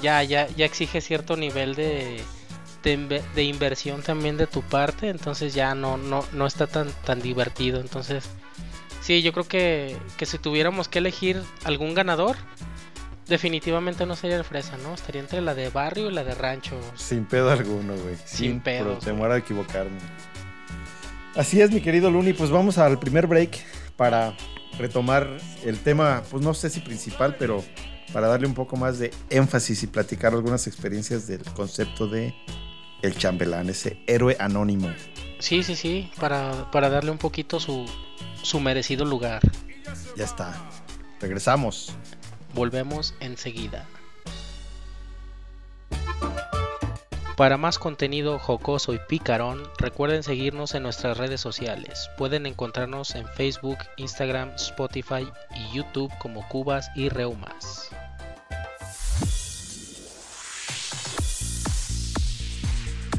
Ya, 0.00 0.22
ya, 0.22 0.48
ya 0.56 0.64
exige 0.64 1.02
cierto 1.02 1.36
nivel 1.36 1.74
de, 1.74 2.22
de, 2.82 3.42
inversión 3.42 4.00
también 4.00 4.38
de 4.38 4.46
tu 4.46 4.62
parte, 4.62 5.10
entonces 5.10 5.52
ya 5.52 5.74
no, 5.74 5.98
no, 5.98 6.24
no 6.32 6.46
está 6.46 6.66
tan, 6.66 6.90
tan 7.04 7.20
divertido. 7.20 7.78
Entonces, 7.78 8.24
sí, 9.02 9.20
yo 9.20 9.34
creo 9.34 9.46
que, 9.46 9.98
que 10.16 10.24
si 10.24 10.38
tuviéramos 10.38 10.88
que 10.88 11.00
elegir 11.00 11.42
algún 11.64 11.92
ganador, 11.92 12.38
Definitivamente 13.28 14.04
no 14.04 14.16
sería 14.16 14.36
el 14.36 14.44
fresa, 14.44 14.76
¿no? 14.78 14.94
Estaría 14.94 15.20
entre 15.20 15.40
la 15.40 15.54
de 15.54 15.70
barrio 15.70 16.10
y 16.10 16.12
la 16.12 16.24
de 16.24 16.34
rancho. 16.34 16.78
Sin 16.96 17.24
pedo 17.24 17.50
alguno, 17.50 17.94
güey. 17.94 18.16
Sin, 18.24 18.60
pedo. 18.60 19.00
Se 19.00 19.12
muera 19.12 19.34
de 19.34 19.40
equivocarme. 19.40 19.98
Así 21.36 21.60
es, 21.60 21.70
mi 21.70 21.80
querido 21.80 22.10
Luni. 22.10 22.32
Pues 22.32 22.50
vamos 22.50 22.78
al 22.78 22.98
primer 22.98 23.26
break 23.26 23.58
para 23.96 24.34
retomar 24.78 25.28
el 25.64 25.78
tema, 25.78 26.22
pues 26.30 26.42
no 26.42 26.52
sé 26.54 26.68
si 26.68 26.80
principal, 26.80 27.36
pero 27.38 27.64
para 28.12 28.26
darle 28.26 28.46
un 28.46 28.54
poco 28.54 28.76
más 28.76 28.98
de 28.98 29.12
énfasis 29.30 29.82
y 29.82 29.86
platicar 29.86 30.32
algunas 30.32 30.66
experiencias 30.66 31.26
del 31.26 31.42
concepto 31.54 32.08
de 32.08 32.34
el 33.02 33.16
chambelán, 33.16 33.68
ese 33.70 34.02
héroe 34.06 34.36
anónimo. 34.38 34.92
Sí, 35.38 35.62
sí, 35.62 35.74
sí, 35.74 36.10
para, 36.20 36.70
para 36.70 36.88
darle 36.88 37.10
un 37.10 37.18
poquito 37.18 37.58
su, 37.58 37.86
su 38.42 38.60
merecido 38.60 39.04
lugar. 39.04 39.42
Ya 40.16 40.24
está. 40.24 40.54
Regresamos. 41.20 41.96
Volvemos 42.54 43.14
enseguida. 43.20 43.86
Para 47.36 47.56
más 47.56 47.78
contenido 47.78 48.38
jocoso 48.38 48.92
y 48.92 48.98
picarón, 49.08 49.62
recuerden 49.78 50.22
seguirnos 50.22 50.74
en 50.74 50.82
nuestras 50.82 51.16
redes 51.16 51.40
sociales. 51.40 52.10
Pueden 52.18 52.44
encontrarnos 52.44 53.14
en 53.14 53.26
Facebook, 53.26 53.78
Instagram, 53.96 54.50
Spotify 54.56 55.26
y 55.56 55.74
YouTube 55.74 56.12
como 56.18 56.46
Cubas 56.48 56.90
y 56.94 57.08
Reumas. 57.08 57.88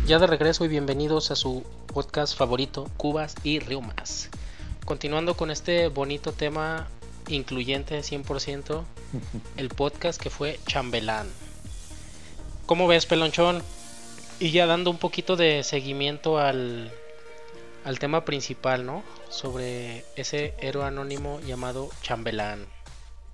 Ya 0.05 0.19
de 0.19 0.27
regreso 0.27 0.63
y 0.63 0.67
bienvenidos 0.67 1.31
a 1.31 1.35
su 1.35 1.63
podcast 1.87 2.37
favorito, 2.37 2.89
Cubas 2.97 3.35
y 3.43 3.59
Reumas. 3.59 4.29
Continuando 4.85 5.35
con 5.35 5.49
este 5.49 5.87
bonito 5.87 6.33
tema 6.33 6.87
incluyente 7.27 7.99
100%, 7.99 8.83
el 9.57 9.69
podcast 9.69 10.21
que 10.21 10.29
fue 10.29 10.59
Chambelán. 10.67 11.27
¿Cómo 12.65 12.87
ves, 12.87 13.05
Pelonchón? 13.05 13.61
Y 14.39 14.51
ya 14.51 14.65
dando 14.65 14.89
un 14.89 14.97
poquito 14.97 15.35
de 15.35 15.63
seguimiento 15.63 16.37
al, 16.37 16.91
al 17.85 17.99
tema 17.99 18.25
principal, 18.25 18.85
¿no? 18.85 19.03
Sobre 19.29 20.05
ese 20.15 20.53
héroe 20.59 20.85
anónimo 20.85 21.39
llamado 21.41 21.89
Chambelán. 22.01 22.65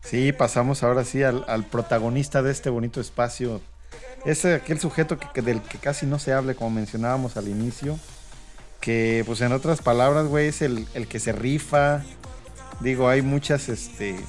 Sí, 0.02 0.32
pasamos 0.32 0.84
ahora 0.84 1.04
sí 1.04 1.24
al, 1.24 1.66
protagonista 1.66 2.42
de 2.42 2.52
este 2.52 2.70
bonito 2.70 3.02
espacio. 3.02 3.62
Es 4.26 4.46
aquel 4.46 4.80
sujeto 4.80 5.18
del 5.36 5.62
que 5.62 5.78
casi 5.78 6.06
no 6.06 6.20
se 6.20 6.34
hable, 6.34 6.56
como 6.56 6.72
mencionábamos 6.72 7.38
al 7.38 7.48
inicio. 7.48 8.00
Que, 8.80 9.24
pues 9.26 9.42
en 9.42 9.52
otras 9.52 9.82
palabras, 9.82 10.28
güey, 10.28 10.48
es 10.48 10.62
el, 10.62 10.88
el 10.94 11.08
que 11.08 11.20
se 11.20 11.34
rifa, 11.34 12.04
digo, 12.80 13.08
hay 13.10 13.22
muchas 13.22 13.70
este, 13.70 14.20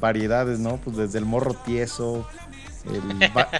variedades, 0.00 0.58
¿no? 0.58 0.76
Pues 0.76 0.96
desde 0.96 1.18
el 1.18 1.24
morro 1.24 1.54
tieso, 1.54 2.26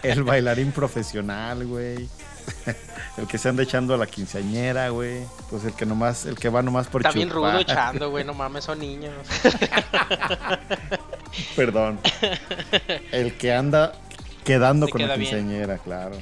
el, 0.02 0.22
bailarín 0.24 0.72
profesional, 0.72 1.66
güey. 1.66 2.08
El 3.16 3.28
que 3.28 3.38
se 3.38 3.48
anda 3.48 3.62
echando 3.62 3.94
a 3.94 3.96
la 3.96 4.06
quinceañera, 4.06 4.88
güey. 4.88 5.20
Pues 5.48 5.64
el 5.64 5.72
que 5.72 5.86
nomás, 5.86 6.26
el 6.26 6.34
que 6.34 6.48
va 6.48 6.62
nomás 6.62 6.88
por 6.88 7.00
Está 7.00 7.12
bien 7.12 7.30
rudo 7.30 7.60
echando, 7.60 8.10
güey, 8.10 8.24
no 8.24 8.34
mames, 8.34 8.64
son 8.64 8.80
niños. 8.80 9.14
Perdón. 11.54 12.00
El 13.12 13.34
que 13.34 13.54
anda 13.54 13.92
quedando 14.42 14.88
con 14.88 15.06
la 15.06 15.14
quinceañera, 15.14 15.78
claro. 15.78 16.16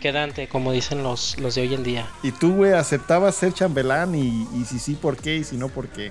quedante, 0.00 0.48
como 0.48 0.72
dicen 0.72 1.04
los, 1.04 1.38
los 1.38 1.54
de 1.54 1.62
hoy 1.62 1.74
en 1.74 1.84
día. 1.84 2.08
Y 2.24 2.32
tú, 2.32 2.56
güey, 2.56 2.72
aceptabas 2.72 3.36
ser 3.36 3.54
chambelán 3.54 4.16
y, 4.16 4.48
y 4.56 4.64
si 4.64 4.80
sí, 4.80 4.96
¿por 4.96 5.16
qué? 5.16 5.36
Y 5.36 5.44
si 5.44 5.56
no, 5.56 5.68
¿por 5.68 5.86
qué? 5.86 6.10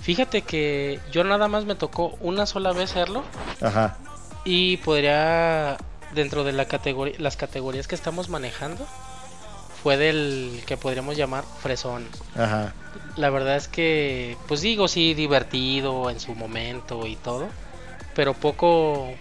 Fíjate 0.00 0.42
que 0.42 1.00
yo 1.12 1.24
nada 1.24 1.48
más 1.48 1.64
me 1.64 1.74
tocó 1.74 2.16
una 2.20 2.46
sola 2.46 2.72
vez 2.72 2.90
hacerlo. 2.90 3.24
Ajá. 3.60 3.98
Y 4.44 4.78
podría, 4.78 5.76
dentro 6.14 6.44
de 6.44 6.52
la 6.52 6.66
categoría, 6.66 7.14
las 7.18 7.36
categorías 7.36 7.88
que 7.88 7.94
estamos 7.94 8.28
manejando, 8.28 8.86
fue 9.82 9.96
del 9.96 10.62
que 10.66 10.76
podríamos 10.76 11.16
llamar 11.16 11.44
fresón. 11.60 12.06
Ajá. 12.36 12.74
La 13.16 13.30
verdad 13.30 13.56
es 13.56 13.68
que, 13.68 14.36
pues 14.46 14.60
digo, 14.60 14.88
sí, 14.88 15.14
divertido 15.14 16.10
en 16.10 16.20
su 16.20 16.34
momento 16.34 17.06
y 17.06 17.16
todo, 17.16 17.48
pero 18.14 18.34
poco, 18.34 19.12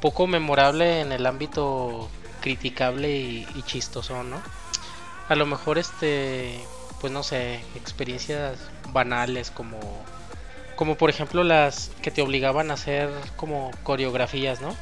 poco 0.00 0.26
memorable 0.26 1.00
en 1.00 1.12
el 1.12 1.26
ámbito 1.26 2.08
criticable 2.40 3.10
y, 3.10 3.46
y 3.54 3.62
chistoso, 3.62 4.22
¿no? 4.22 4.40
A 5.28 5.34
lo 5.36 5.46
mejor 5.46 5.78
este 5.78 6.60
pues 7.00 7.12
no 7.12 7.22
sé, 7.22 7.60
experiencias 7.74 8.58
banales 8.92 9.50
como 9.50 9.78
como 10.76 10.96
por 10.96 11.10
ejemplo 11.10 11.44
las 11.44 11.90
que 12.00 12.10
te 12.10 12.22
obligaban 12.22 12.70
a 12.70 12.74
hacer 12.74 13.10
como 13.36 13.70
coreografías, 13.82 14.60
¿no? 14.60 14.74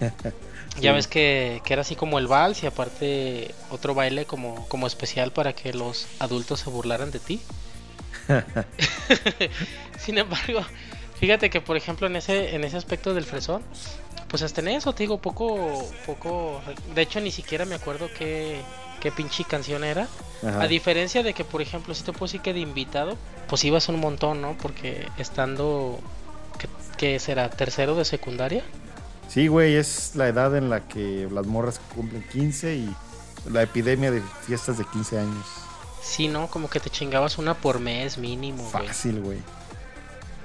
Ya 0.80 0.92
ves 0.92 1.08
que, 1.08 1.60
que, 1.64 1.72
era 1.72 1.82
así 1.82 1.96
como 1.96 2.18
el 2.18 2.28
vals 2.28 2.62
y 2.62 2.66
aparte 2.66 3.54
otro 3.70 3.92
baile 3.92 4.24
como, 4.24 4.66
como 4.68 4.86
especial 4.86 5.32
para 5.32 5.52
que 5.52 5.72
los 5.74 6.06
adultos 6.20 6.60
se 6.60 6.70
burlaran 6.70 7.10
de 7.10 7.18
ti. 7.18 7.40
Sin 9.98 10.18
embargo, 10.18 10.60
fíjate 11.18 11.50
que 11.50 11.60
por 11.60 11.76
ejemplo 11.76 12.06
en 12.06 12.16
ese, 12.16 12.54
en 12.54 12.62
ese 12.62 12.76
aspecto 12.76 13.14
del 13.14 13.24
fresón, 13.24 13.62
pues 14.28 14.42
hasta 14.42 14.60
en 14.60 14.68
eso 14.68 14.92
te 14.92 15.02
digo 15.02 15.18
poco, 15.18 15.88
poco, 16.06 16.62
de 16.94 17.02
hecho 17.02 17.20
ni 17.20 17.32
siquiera 17.32 17.64
me 17.64 17.74
acuerdo 17.74 18.08
qué, 18.16 18.60
qué 19.00 19.10
pinche 19.10 19.44
canción 19.44 19.84
era. 19.84 20.08
A 20.42 20.66
diferencia 20.66 21.22
de 21.22 21.34
que, 21.34 21.44
por 21.44 21.60
ejemplo, 21.60 21.94
si 21.94 22.02
te 22.02 22.12
puedo 22.12 22.26
decir 22.26 22.40
que 22.40 22.54
de 22.54 22.60
invitado, 22.60 23.18
pues 23.48 23.64
ibas 23.64 23.88
un 23.88 24.00
montón, 24.00 24.40
¿no? 24.40 24.56
Porque 24.56 25.06
estando, 25.18 25.98
¿qué, 26.96 27.18
será? 27.18 27.50
¿Tercero 27.50 27.94
de 27.94 28.04
secundaria? 28.04 28.62
Sí, 29.28 29.48
güey, 29.48 29.74
es 29.74 30.16
la 30.16 30.28
edad 30.28 30.56
en 30.56 30.70
la 30.70 30.86
que 30.88 31.28
las 31.30 31.46
morras 31.46 31.80
cumplen 31.94 32.24
15 32.32 32.74
y 32.74 32.94
la 33.50 33.62
epidemia 33.62 34.10
de 34.10 34.22
fiestas 34.46 34.78
de 34.78 34.84
15 34.84 35.18
años. 35.18 35.46
Sí, 36.02 36.28
¿no? 36.28 36.48
Como 36.48 36.70
que 36.70 36.80
te 36.80 36.90
chingabas 36.90 37.38
una 37.38 37.54
por 37.54 37.80
mes 37.80 38.16
mínimo, 38.16 38.68
Fácil, 38.70 39.20
güey. 39.20 39.38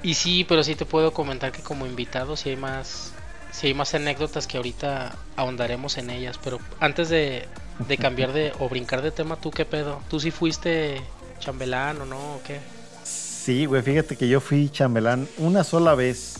Y 0.04 0.14
sí, 0.14 0.46
pero 0.48 0.64
sí 0.64 0.76
te 0.76 0.86
puedo 0.86 1.14
comentar 1.14 1.52
que 1.52 1.64
como 1.64 1.86
invitado 1.86 2.36
sí 2.36 2.50
hay 2.50 2.58
más 2.58 3.14
sí 3.52 3.68
hay 3.68 3.74
más 3.74 3.94
anécdotas 3.96 4.48
que 4.48 4.58
ahorita 4.58 5.16
ahondaremos 5.38 5.98
en 5.98 6.10
ellas, 6.10 6.40
pero 6.44 6.60
antes 6.80 7.10
de, 7.10 7.48
de 7.80 7.98
cambiar 7.98 8.34
de 8.34 8.54
o 8.60 8.70
brincar 8.70 9.02
de 9.02 9.12
tema, 9.12 9.36
¿tú 9.36 9.52
qué 9.52 9.66
pedo? 9.66 10.02
¿Tú 10.10 10.20
sí 10.20 10.32
fuiste 10.32 11.02
chambelán 11.40 12.02
o 12.02 12.06
no 12.06 12.36
o 12.36 12.42
qué? 12.46 12.60
Sí, 13.04 13.66
güey, 13.66 13.82
fíjate 13.82 14.16
que 14.16 14.28
yo 14.28 14.40
fui 14.40 14.70
chambelán 14.70 15.28
una 15.38 15.64
sola 15.64 15.96
vez. 15.96 16.38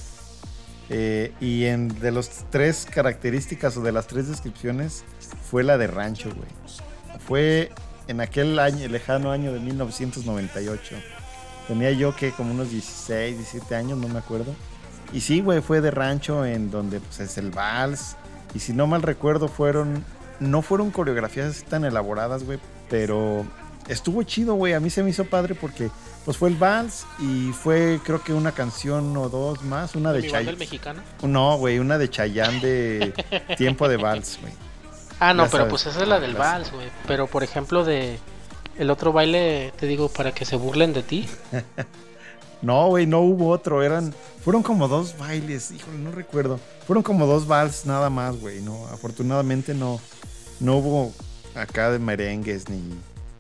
Eh, 0.90 1.34
y 1.42 1.66
en 1.66 2.00
de 2.00 2.12
las 2.12 2.46
tres 2.52 2.88
características 2.90 3.76
o 3.78 3.82
de 3.82 3.92
las 3.92 4.06
tres 4.06 4.28
descripciones 4.28 5.04
fue 5.50 5.64
la 5.64 5.78
de 5.78 5.88
rancho, 5.88 6.30
güey. 6.36 6.48
Fue 7.28 7.72
en 8.08 8.22
aquel 8.22 8.60
año, 8.60 8.88
lejano 8.88 9.32
año 9.32 9.52
de 9.52 9.60
1998. 9.60 10.96
Tenía 11.68 11.92
yo 11.92 12.16
que 12.16 12.32
como 12.32 12.52
unos 12.52 12.70
16, 12.70 13.38
17 13.38 13.76
años, 13.76 13.98
no 13.98 14.08
me 14.08 14.20
acuerdo. 14.20 14.54
Y 15.12 15.22
sí, 15.22 15.42
güey, 15.42 15.62
fue 15.62 15.82
de 15.82 15.92
rancho 15.92 16.46
en 16.46 16.70
donde 16.70 17.00
pues 17.00 17.20
es 17.20 17.38
el 17.38 17.52
vals. 17.52 18.16
Y 18.54 18.60
si 18.60 18.74
no 18.74 18.88
mal 18.88 19.02
recuerdo, 19.02 19.48
fueron. 19.48 20.04
No 20.40 20.62
fueron 20.62 20.92
coreografías 20.92 21.64
tan 21.64 21.86
elaboradas, 21.86 22.44
güey. 22.44 22.60
Pero 22.90 23.46
estuvo 23.88 24.24
chido, 24.24 24.56
güey. 24.56 24.74
A 24.74 24.80
mí 24.80 24.90
se 24.90 25.04
me 25.04 25.10
hizo 25.10 25.26
padre 25.26 25.56
porque 25.56 25.90
pues 26.24 26.38
fue 26.38 26.50
el 26.50 26.56
vals 26.56 27.06
y 27.20 27.52
fue 27.52 28.00
creo 28.04 28.22
que 28.22 28.34
una 28.34 28.52
canción 28.52 29.16
o 29.18 29.30
dos 29.30 29.64
más. 29.64 29.96
Una 29.96 30.14
de 30.14 30.28
Chayanne. 30.28 30.58
mexicano? 30.58 31.02
No, 31.24 31.58
güey, 31.58 31.80
una 31.80 31.98
de 31.98 32.10
Chayanne 32.10 32.60
de 32.60 33.14
Tiempo 33.58 33.88
de 33.88 33.98
Vals, 33.98 34.40
güey. 34.42 34.54
Ah, 35.20 35.34
no, 35.34 35.48
pero 35.50 35.68
pues 35.68 35.86
esa 35.86 36.02
es 36.02 36.08
la 36.08 36.20
del 36.20 36.36
vals, 36.36 36.72
güey. 36.72 36.90
Pero 37.08 37.28
por 37.28 37.44
ejemplo 37.44 37.86
de 37.86 38.20
el 38.78 38.90
otro 38.90 39.14
baile, 39.14 39.72
te 39.78 39.86
digo, 39.88 40.10
para 40.10 40.34
que 40.34 40.44
se 40.46 40.58
burlen 40.58 40.94
de 40.94 41.04
ti. 41.04 41.28
No, 42.62 42.88
güey, 42.88 43.06
no 43.06 43.20
hubo 43.20 43.50
otro. 43.50 43.84
Eran. 43.84 44.12
Fueron 44.44 44.64
como 44.64 44.88
dos 44.88 45.16
bailes, 45.20 45.70
híjole, 45.70 46.00
no 46.00 46.12
recuerdo. 46.12 46.60
Fueron 46.88 47.04
como 47.04 47.28
dos 47.28 47.46
vals 47.46 47.86
nada 47.86 48.10
más, 48.10 48.40
güey. 48.40 48.60
No, 48.62 48.88
afortunadamente 48.88 49.76
no. 49.76 50.00
No 50.60 50.78
hubo 50.78 51.14
acá 51.56 51.92
de 51.92 52.00
merengues 52.00 52.70
ni, 52.70 52.82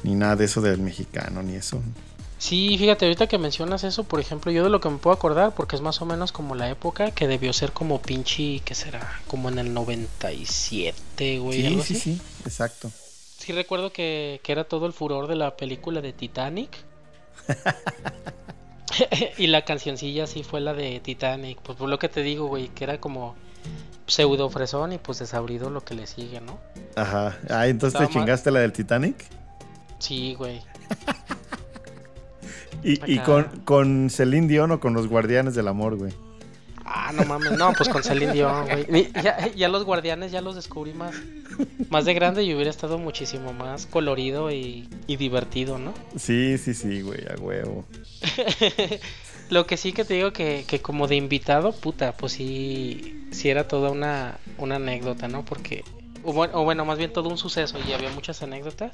ni 0.04 0.16
nada 0.16 0.36
de 0.36 0.46
eso 0.46 0.62
del 0.62 0.80
mexicano, 0.80 1.44
ni 1.44 1.56
eso. 1.56 1.82
Sí, 2.38 2.78
fíjate, 2.78 3.06
ahorita 3.06 3.28
que 3.28 3.38
mencionas 3.38 3.84
eso, 3.84 4.04
por 4.04 4.20
ejemplo, 4.20 4.52
yo 4.52 4.64
de 4.64 4.70
lo 4.70 4.80
que 4.80 4.90
me 4.90 4.98
puedo 4.98 5.16
acordar, 5.16 5.56
porque 5.56 5.76
es 5.76 5.82
más 5.82 6.02
o 6.02 6.06
menos 6.06 6.32
como 6.32 6.54
la 6.54 6.70
época 6.70 7.12
que 7.12 7.28
debió 7.28 7.54
ser 7.54 7.72
como 7.72 8.02
pinche, 8.02 8.62
¿qué 8.64 8.76
será? 8.76 9.20
Como 9.28 9.50
en 9.50 9.58
el 9.58 9.74
97, 9.74 11.40
güey. 11.40 11.62
Sí, 11.62 11.82
sí, 11.82 11.96
sí, 11.96 12.22
exacto. 12.46 12.92
sí 13.40 13.54
recuerdo 13.54 13.92
que, 13.92 14.42
que 14.44 14.52
era 14.52 14.66
todo 14.66 14.86
el 14.86 14.94
furor 14.94 15.28
de 15.28 15.36
la 15.36 15.56
película 15.56 16.02
de 16.02 16.14
Titanic. 16.14 16.70
y 19.38 19.48
la 19.48 19.64
cancioncilla 19.64 20.28
sí 20.28 20.44
fue 20.44 20.62
la 20.62 20.74
de 20.74 21.00
Titanic. 21.00 21.60
Pues 21.62 21.78
por 21.78 21.90
lo 21.90 21.98
que 22.00 22.10
te 22.10 22.22
digo, 22.22 22.48
güey, 22.48 22.68
que 22.68 22.84
era 22.84 23.00
como 23.00 23.36
pseudo 24.08 24.50
fresón 24.50 24.94
y 24.94 24.98
pues 24.98 25.20
desabrido 25.20 25.70
lo 25.70 25.84
que 25.84 25.96
le 25.96 26.06
sigue, 26.06 26.42
¿no? 26.42 26.60
Ajá. 26.96 27.38
Ah, 27.50 27.68
entonces 27.68 27.98
te 28.00 28.06
mal. 28.06 28.14
chingaste 28.14 28.52
la 28.52 28.60
del 28.60 28.72
Titanic. 28.72 29.16
Sí, 30.00 30.36
güey. 30.36 30.62
Y, 32.84 33.00
y 33.12 33.20
con, 33.20 33.46
con 33.66 34.10
Celine 34.12 34.48
Dion 34.48 34.72
o 34.72 34.80
con 34.80 34.94
los 34.94 35.08
Guardianes 35.08 35.56
del 35.56 35.68
Amor, 35.68 35.96
güey. 35.96 36.14
Ah, 36.86 37.12
no 37.14 37.26
mames, 37.26 37.54
no, 37.54 37.74
pues 37.74 37.90
con 37.90 38.04
Celine 38.04 38.32
Dion, 38.32 38.68
güey. 38.88 39.12
Ya, 39.24 39.48
ya 39.48 39.70
los 39.70 39.84
guardianes 39.86 40.32
ya 40.32 40.42
los 40.42 40.56
descubrí 40.56 40.94
más, 40.94 41.16
más 41.90 42.06
de 42.06 42.14
grande 42.14 42.44
y 42.44 42.54
hubiera 42.54 42.70
estado 42.70 43.00
muchísimo 43.00 43.54
más 43.54 43.88
colorido 43.88 44.52
y, 44.52 44.88
y 45.08 45.16
divertido, 45.16 45.80
¿no? 45.80 45.94
Sí, 46.16 46.60
sí, 46.60 46.76
sí, 46.76 47.02
güey, 47.02 47.22
a 47.28 47.42
huevo. 47.42 47.86
Lo 49.50 49.66
que 49.66 49.78
sí 49.78 49.94
que 49.94 50.06
te 50.06 50.14
digo 50.14 50.32
que, 50.32 50.64
que 50.68 50.80
como 50.80 51.08
de 51.08 51.16
invitado, 51.16 51.72
puta, 51.72 52.14
pues 52.14 52.34
sí, 52.34 53.28
sí 53.32 53.50
era 53.50 53.68
toda 53.68 53.90
una, 53.90 54.38
una 54.60 54.76
anécdota, 54.76 55.28
¿no? 55.28 55.44
Porque, 55.44 55.84
o 56.26 56.34
bueno, 56.34 56.60
o 56.60 56.64
bueno, 56.64 56.86
más 56.86 56.98
bien 56.98 57.14
todo 57.14 57.30
un 57.30 57.38
suceso 57.38 57.78
y 57.88 57.94
había 57.94 58.10
muchas 58.10 58.42
anécdotas. 58.42 58.94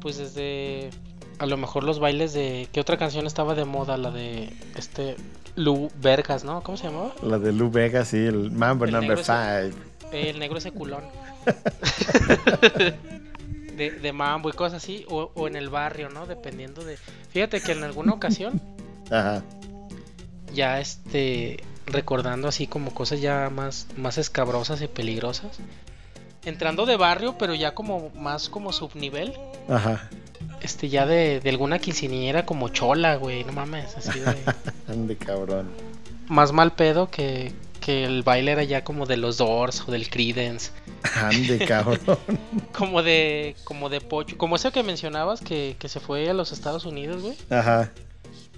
Pues 0.00 0.16
desde 0.16 0.90
a 1.38 1.46
lo 1.46 1.56
mejor 1.56 1.84
los 1.84 1.98
bailes 1.98 2.32
de... 2.32 2.68
¿Qué 2.72 2.80
otra 2.80 2.96
canción 2.96 3.26
estaba 3.26 3.54
de 3.54 3.64
moda? 3.64 3.96
La 3.96 4.10
de 4.10 4.52
este... 4.76 5.16
Lu 5.56 5.90
Vergas, 6.00 6.44
¿no? 6.44 6.62
¿Cómo 6.62 6.78
se 6.78 6.84
llamaba? 6.84 7.12
La 7.22 7.38
de 7.38 7.52
Lou 7.52 7.68
Vega, 7.68 8.04
sí, 8.04 8.18
el 8.18 8.52
Mambo 8.52 8.84
El 8.84 8.92
Number 8.92 9.18
negro 9.18 9.72
5. 9.72 9.78
El 10.12 10.38
negro 10.38 10.58
ese 10.58 10.70
culón. 10.70 11.02
de, 13.76 13.90
de 13.90 14.12
mambo 14.12 14.50
y 14.50 14.52
cosas 14.52 14.82
así. 14.82 15.04
O, 15.08 15.32
o 15.34 15.48
en 15.48 15.56
el 15.56 15.68
barrio, 15.68 16.10
¿no? 16.10 16.26
Dependiendo 16.26 16.84
de... 16.84 16.96
Fíjate 17.30 17.60
que 17.60 17.72
en 17.72 17.82
alguna 17.82 18.12
ocasión, 18.12 18.60
Ajá. 19.10 19.42
ya 20.54 20.80
este... 20.80 21.62
Recordando 21.86 22.48
así 22.48 22.66
como 22.66 22.92
cosas 22.92 23.20
ya 23.20 23.50
más, 23.50 23.86
más 23.96 24.18
escabrosas 24.18 24.82
y 24.82 24.88
peligrosas. 24.88 25.58
Entrando 26.44 26.86
de 26.86 26.96
barrio, 26.96 27.36
pero 27.38 27.54
ya 27.54 27.74
como 27.74 28.10
más 28.14 28.48
como 28.48 28.72
subnivel. 28.72 29.34
Ajá. 29.68 30.08
Este, 30.60 30.88
ya 30.88 31.06
de, 31.06 31.40
de 31.40 31.50
alguna 31.50 31.78
quinceañera 31.78 32.46
como 32.46 32.68
chola, 32.68 33.16
güey. 33.16 33.44
No 33.44 33.52
mames, 33.52 33.96
así 33.96 34.18
de... 34.20 34.36
Ande 34.88 35.16
cabrón. 35.16 35.68
más 36.28 36.52
mal 36.52 36.72
pedo 36.72 37.10
que, 37.10 37.52
que 37.80 38.04
el 38.04 38.22
baile 38.22 38.52
era 38.52 38.64
ya 38.64 38.84
como 38.84 39.06
de 39.06 39.16
los 39.16 39.38
Doors 39.38 39.84
o 39.86 39.92
del 39.92 40.08
Creedence. 40.08 40.70
Ande 41.14 41.58
cabrón. 41.66 42.18
Como 42.72 43.02
de, 43.02 43.56
como 43.64 43.88
de 43.88 44.00
pocho, 44.00 44.36
como 44.38 44.56
eso 44.56 44.72
que 44.72 44.82
mencionabas 44.82 45.40
que, 45.40 45.76
que 45.78 45.88
se 45.88 46.00
fue 46.00 46.28
a 46.28 46.34
los 46.34 46.52
Estados 46.52 46.84
Unidos, 46.84 47.22
güey. 47.22 47.36
Ajá. 47.50 47.90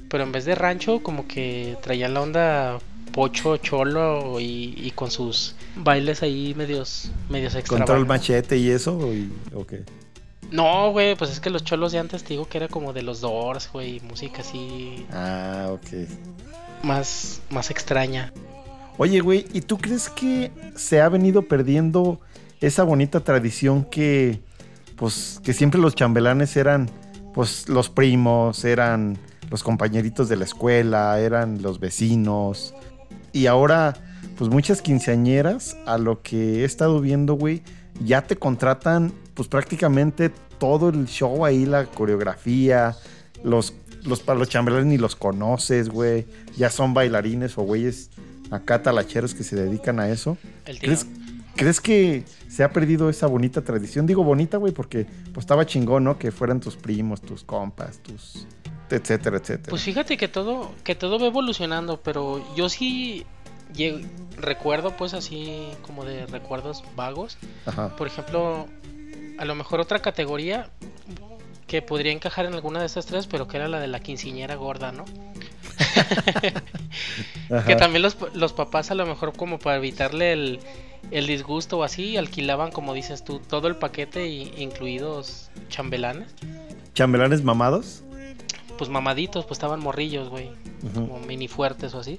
Pero 0.09 0.25
en 0.25 0.33
vez 0.33 0.45
de 0.45 0.55
rancho, 0.55 1.03
como 1.03 1.29
que 1.29 1.77
traían 1.83 2.15
la 2.15 2.21
onda 2.21 2.79
pocho, 3.12 3.57
cholo 3.59 4.38
y, 4.40 4.75
y 4.76 4.90
con 4.93 5.11
sus 5.11 5.55
bailes 5.76 6.23
ahí 6.23 6.55
medios, 6.57 7.11
medios 7.29 7.52
¿Control 7.55 7.79
extravagantes. 7.81 8.09
machete 8.09 8.57
y 8.59 8.71
eso? 8.71 8.97
¿O, 8.99 9.12
y- 9.12 9.33
o 9.55 9.67
qué? 9.67 9.85
No, 10.50 10.90
güey, 10.90 11.14
pues 11.14 11.31
es 11.31 11.38
que 11.40 11.49
los 11.50 11.62
cholos 11.62 11.93
de 11.93 11.99
antes 11.99 12.25
te 12.25 12.31
digo 12.31 12.49
que 12.49 12.59
era 12.59 12.67
como 12.69 12.93
de 12.93 13.02
los 13.02 13.21
Doors, 13.21 13.71
güey, 13.73 14.00
música 14.00 14.40
así 14.43 15.07
Ah, 15.12 15.69
ok. 15.71 16.09
más, 16.83 17.40
más 17.50 17.71
extraña. 17.71 18.33
Oye, 18.99 19.21
güey, 19.21 19.47
¿y 19.52 19.61
tú 19.62 19.79
crees 19.79 20.09
que 20.09 20.50
se 20.76 21.00
ha 21.00 21.09
venido 21.09 21.43
perdiendo 21.43 22.21
esa 22.61 22.83
bonita 22.83 23.21
tradición 23.21 23.85
que, 23.85 24.40
pues, 24.97 25.40
que 25.45 25.52
siempre 25.52 25.81
los 25.81 25.95
chambelanes 25.95 26.57
eran, 26.57 26.90
pues, 27.33 27.69
los 27.69 27.88
primos, 27.88 28.64
eran 28.64 29.17
los 29.50 29.62
compañeritos 29.62 30.29
de 30.29 30.37
la 30.37 30.45
escuela, 30.45 31.19
eran 31.21 31.62
los 31.62 31.79
vecinos? 31.81 32.75
Y 33.33 33.47
ahora, 33.47 33.95
pues, 34.37 34.51
muchas 34.51 34.83
quinceañeras, 34.83 35.77
a 35.87 35.99
lo 35.99 36.23
que 36.23 36.61
he 36.61 36.65
estado 36.65 37.01
viendo, 37.01 37.35
güey, 37.35 37.62
ya 38.05 38.23
te 38.23 38.37
contratan, 38.37 39.12
pues, 39.35 39.49
prácticamente 39.49 40.31
todo 40.59 40.90
el 40.90 41.07
show 41.07 41.45
ahí, 41.45 41.66
la 41.66 41.87
coreografía, 41.87 42.97
los, 43.43 43.75
los, 44.05 44.27
los 44.27 44.49
chambelanes 44.49 44.87
ni 44.87 44.99
los 44.99 45.16
conoces, 45.16 45.88
güey. 45.88 46.27
Ya 46.57 46.71
son 46.71 46.95
bailarines 46.95 47.57
o 47.59 47.62
güeyes 47.62 48.11
acá 48.51 48.83
talacheros 48.83 49.35
que 49.35 49.45
se 49.45 49.57
dedican 49.57 50.01
a 50.01 50.09
eso. 50.09 50.37
El 50.66 50.79
¿Crees. 50.79 51.07
¿Crees 51.57 51.81
que 51.81 52.25
se 52.49 52.64
ha 52.64 52.73
perdido 52.73 53.11
esa 53.11 53.27
bonita 53.27 53.62
tradición? 53.62 54.07
Digo 54.07 54.25
bonita, 54.25 54.57
güey, 54.57 54.73
porque 54.73 55.07
pues 55.35 55.45
estaba 55.45 55.66
chingón, 55.66 56.05
¿no? 56.05 56.19
Que 56.19 56.31
fueran 56.31 56.61
tus 56.61 56.77
primos, 56.77 57.21
tus 57.21 57.45
compas, 57.45 57.99
tus... 57.99 58.47
etcétera, 58.96 59.37
etcétera. 59.38 59.70
Pues 59.70 59.83
fíjate 59.83 60.16
que 60.16 60.29
todo, 60.29 60.72
que 60.85 60.94
todo 60.94 61.18
va 61.18 61.26
evolucionando, 61.26 62.00
pero 62.00 62.44
yo 62.57 62.68
sí 62.68 63.24
recuerdo 64.37 64.96
pues 64.96 65.14
así 65.14 65.68
como 65.83 66.05
de 66.05 66.26
recuerdos 66.26 66.83
vagos. 66.96 67.38
Ajá. 67.66 67.94
Por 67.96 68.07
ejemplo, 68.09 68.66
a 69.38 69.44
lo 69.44 69.55
mejor 69.55 69.81
otra 69.81 70.00
categoría 70.00 70.68
que 71.66 71.83
podría 71.83 72.11
encajar 72.12 72.46
en 72.46 72.55
alguna 72.55 72.81
de 72.81 72.87
estas 72.87 73.07
tres, 73.07 73.26
pero 73.29 73.46
que 73.46 73.57
era 73.57 73.68
la 73.68 73.79
de 73.79 73.87
la 73.87 74.00
quinceañera 74.00 74.57
gorda, 74.57 74.90
¿no? 74.92 75.05
Que 77.66 77.76
también 77.76 78.03
los, 78.03 78.16
los 78.35 78.53
papás 78.53 78.90
a 78.90 78.94
lo 78.94 79.07
mejor 79.07 79.37
como 79.37 79.59
para 79.59 79.76
evitarle 79.76 80.33
el, 80.33 80.61
el 81.11 81.26
disgusto 81.26 81.79
o 81.79 81.83
así, 81.83 82.16
alquilaban, 82.16 82.70
como 82.70 82.94
dices 82.94 83.24
tú, 83.24 83.40
todo 83.40 83.68
el 83.68 83.76
paquete, 83.76 84.29
i- 84.29 84.53
incluidos 84.57 85.50
chambelanes. 85.68 86.35
¿Chambelanes 86.94 87.42
mamados? 87.42 88.03
Pues 88.81 88.88
mamaditos, 88.88 89.45
pues 89.45 89.59
estaban 89.59 89.81
morrillos, 89.81 90.31
güey. 90.31 90.49
Como 90.95 91.19
mini 91.19 91.49
fuertes 91.49 91.93
o 91.93 91.99
así. 91.99 92.19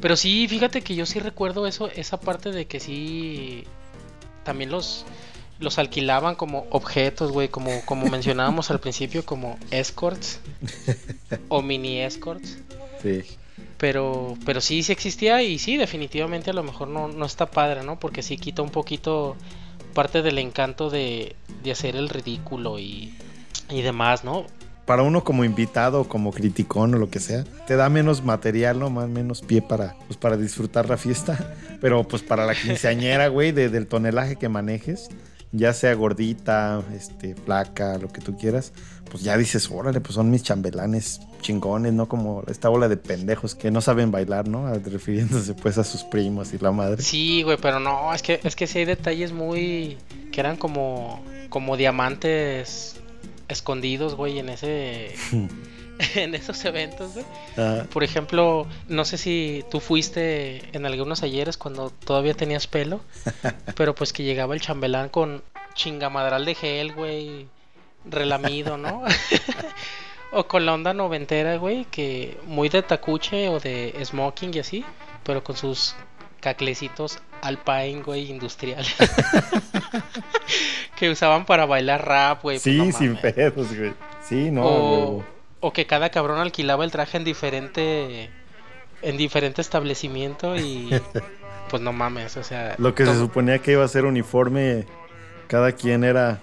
Pero 0.00 0.16
sí, 0.16 0.48
fíjate 0.48 0.80
que 0.80 0.94
yo 0.94 1.04
sí 1.04 1.18
recuerdo 1.18 1.66
eso, 1.66 1.88
esa 1.88 2.18
parte 2.18 2.52
de 2.52 2.64
que 2.64 2.80
sí 2.80 3.64
también 4.44 4.70
los 4.70 5.04
los 5.60 5.78
alquilaban 5.78 6.36
como 6.36 6.64
objetos, 6.70 7.32
güey, 7.32 7.48
como 7.48 7.84
como 7.84 8.06
mencionábamos 8.06 8.70
al 8.70 8.80
principio 8.80 9.26
como 9.26 9.58
escorts 9.70 10.40
o 11.48 11.60
mini 11.60 12.00
escorts. 12.00 12.56
Sí. 13.02 13.20
Pero, 13.76 14.38
pero 14.46 14.62
sí, 14.62 14.82
sí 14.82 14.90
existía 14.90 15.42
y 15.42 15.58
sí, 15.58 15.76
definitivamente 15.76 16.48
a 16.48 16.54
lo 16.54 16.62
mejor 16.62 16.88
no, 16.88 17.08
no 17.08 17.26
está 17.26 17.50
padre, 17.50 17.82
¿no? 17.82 18.00
Porque 18.00 18.22
sí 18.22 18.38
quita 18.38 18.62
un 18.62 18.70
poquito 18.70 19.36
parte 19.92 20.22
del 20.22 20.38
encanto 20.38 20.88
de, 20.88 21.36
de 21.62 21.72
hacer 21.72 21.94
el 21.94 22.08
ridículo 22.08 22.78
y, 22.78 23.12
y 23.68 23.82
demás, 23.82 24.24
¿no? 24.24 24.46
Para 24.86 25.02
uno 25.02 25.24
como 25.24 25.44
invitado 25.44 26.04
como 26.04 26.30
criticón 26.32 26.94
o 26.94 26.98
lo 26.98 27.08
que 27.08 27.18
sea, 27.20 27.44
te 27.66 27.76
da 27.76 27.88
menos 27.88 28.22
material, 28.22 28.78
¿no? 28.78 28.90
Más 28.90 29.08
menos 29.08 29.40
pie 29.40 29.62
para, 29.62 29.96
pues, 30.06 30.18
para 30.18 30.36
disfrutar 30.36 30.88
la 30.88 30.96
fiesta. 30.98 31.54
Pero 31.80 32.04
pues 32.06 32.22
para 32.22 32.44
la 32.46 32.54
quinceañera, 32.54 33.28
güey, 33.28 33.52
de- 33.52 33.68
del 33.70 33.86
tonelaje 33.86 34.36
que 34.36 34.48
manejes, 34.48 35.08
ya 35.52 35.72
sea 35.72 35.94
gordita, 35.94 36.82
este, 36.94 37.34
flaca, 37.34 37.96
lo 37.98 38.08
que 38.08 38.20
tú 38.20 38.36
quieras, 38.36 38.72
pues 39.10 39.22
ya 39.22 39.36
dices, 39.38 39.70
órale, 39.70 40.00
pues 40.00 40.14
son 40.16 40.30
mis 40.30 40.42
chambelanes 40.42 41.20
chingones, 41.40 41.92
¿no? 41.92 42.08
Como 42.08 42.42
esta 42.48 42.68
bola 42.68 42.88
de 42.88 42.96
pendejos 42.96 43.54
que 43.54 43.70
no 43.70 43.80
saben 43.80 44.10
bailar, 44.10 44.48
¿no? 44.48 44.72
Refiriéndose 44.84 45.54
pues 45.54 45.78
a 45.78 45.84
sus 45.84 46.02
primos 46.04 46.52
y 46.52 46.58
la 46.58 46.72
madre. 46.72 47.02
Sí, 47.02 47.42
güey, 47.42 47.56
pero 47.60 47.80
no, 47.80 48.12
es 48.12 48.22
que 48.22 48.40
es 48.42 48.56
que 48.56 48.66
sí 48.66 48.80
hay 48.80 48.84
detalles 48.86 49.32
muy 49.32 49.96
que 50.32 50.40
eran 50.40 50.56
como 50.56 51.22
como 51.50 51.76
diamantes 51.76 52.96
escondidos, 53.48 54.14
güey, 54.14 54.38
en 54.38 54.48
ese 54.48 55.14
en 56.14 56.34
esos 56.34 56.64
eventos, 56.64 57.14
güey. 57.14 57.26
Ah, 57.56 57.84
Por 57.92 58.04
ejemplo, 58.04 58.66
no 58.88 59.04
sé 59.04 59.18
si 59.18 59.64
tú 59.70 59.80
fuiste 59.80 60.62
en 60.76 60.86
algunos 60.86 61.22
ayeres 61.22 61.56
cuando 61.56 61.90
todavía 61.90 62.34
tenías 62.34 62.66
pelo, 62.66 63.00
pero 63.76 63.94
pues 63.94 64.12
que 64.12 64.24
llegaba 64.24 64.54
el 64.54 64.60
chambelán 64.60 65.08
con 65.08 65.42
chingamadral 65.74 66.44
de 66.44 66.54
gel, 66.54 66.94
güey, 66.94 67.48
relamido, 68.04 68.76
¿no? 68.76 69.02
o 70.32 70.46
con 70.46 70.66
la 70.66 70.74
onda 70.74 70.94
noventera, 70.94 71.56
güey, 71.56 71.84
que 71.86 72.38
muy 72.46 72.68
de 72.68 72.82
tacuche 72.82 73.48
o 73.48 73.60
de 73.60 73.94
smoking 74.04 74.52
y 74.54 74.58
así, 74.58 74.84
pero 75.24 75.42
con 75.42 75.56
sus 75.56 75.94
caclecitos 76.44 77.20
alpine, 77.40 78.02
güey, 78.02 78.30
industrial. 78.30 78.84
que 80.96 81.08
usaban 81.08 81.46
para 81.46 81.64
bailar 81.64 82.06
rap, 82.06 82.42
güey. 82.42 82.56
pues, 82.56 82.62
sí, 82.62 82.76
no 82.76 82.92
sin 82.92 83.16
pedos, 83.16 83.74
güey. 83.74 83.94
Sí, 84.28 84.50
no, 84.50 85.24
o, 85.60 85.72
que 85.72 85.86
cada 85.86 86.10
cabrón 86.10 86.38
alquilaba 86.40 86.84
el 86.84 86.90
traje 86.90 87.16
en 87.16 87.24
diferente 87.24 88.28
en 89.00 89.16
diferente 89.16 89.62
establecimiento 89.62 90.56
y 90.56 90.90
pues 91.70 91.82
no 91.82 91.94
mames, 91.94 92.36
o 92.36 92.44
sea, 92.44 92.74
Lo 92.76 92.94
que 92.94 93.06
se 93.06 93.16
suponía 93.16 93.60
que 93.60 93.72
iba 93.72 93.84
a 93.84 93.88
ser 93.88 94.04
uniforme, 94.04 94.84
cada 95.46 95.72
quien 95.72 96.04
era, 96.04 96.40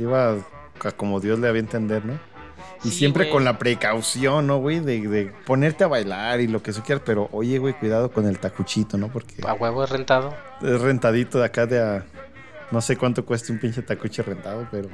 iba 0.00 0.32
a 0.32 0.92
como 0.96 1.20
Dios 1.20 1.38
le 1.38 1.48
había 1.48 1.60
entender, 1.60 2.04
¿no? 2.04 2.18
Y 2.84 2.90
Sí, 2.90 2.98
siempre 2.98 3.24
güey. 3.24 3.32
con 3.32 3.44
la 3.44 3.58
precaución, 3.58 4.46
¿no, 4.46 4.58
güey? 4.58 4.80
De, 4.80 5.00
de 5.08 5.32
ponerte 5.46 5.84
a 5.84 5.86
bailar 5.86 6.40
y 6.40 6.46
lo 6.48 6.62
que 6.62 6.72
tú 6.72 6.82
quieras, 6.82 7.02
pero 7.04 7.28
oye, 7.32 7.58
güey, 7.58 7.72
cuidado 7.74 8.10
con 8.12 8.26
el 8.26 8.38
tacuchito, 8.38 8.98
¿no? 8.98 9.08
Porque 9.08 9.34
a 9.46 9.54
huevo 9.54 9.82
es 9.84 9.90
rentado. 9.90 10.34
es 10.62 10.80
rentadito 10.80 11.38
de 11.38 11.44
acá 11.46 11.66
de 11.66 11.80
a... 11.80 12.04
No 12.70 12.80
sé 12.80 12.96
cuánto 12.96 13.24
cuesta 13.24 13.52
un 13.52 13.58
pinche 13.58 13.82
tacuche 13.82 14.22
rentado, 14.22 14.66
pero 14.70 14.88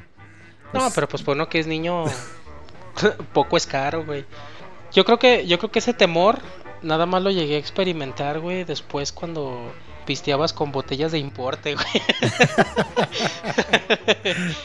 No, 0.73 0.81
Pues- 0.81 0.93
pero 0.95 1.09
pues 1.09 1.23
por 1.23 1.35
uno 1.37 1.49
que 1.49 1.59
es 1.59 1.67
niño, 1.67 2.05
poco 3.33 3.57
es 3.57 3.67
caro, 3.67 4.05
güey. 4.05 4.25
Yo 4.93 5.05
creo 5.05 5.19
que, 5.19 5.47
yo 5.47 5.59
creo 5.59 5.71
que 5.71 5.79
ese 5.81 5.95
temor 5.95 6.39
nada 6.83 7.07
más 7.07 7.23
lo 7.23 7.31
llegué 7.31 7.57
a 7.57 7.59
experimentar, 7.59 8.41
güey, 8.41 8.65
después 8.65 9.13
cuando 9.13 9.73
pisteabas 10.07 10.53
con 10.53 10.73
botellas 10.73 11.13
de 11.13 11.19
importe, 11.19 11.75
güey. 11.77 11.87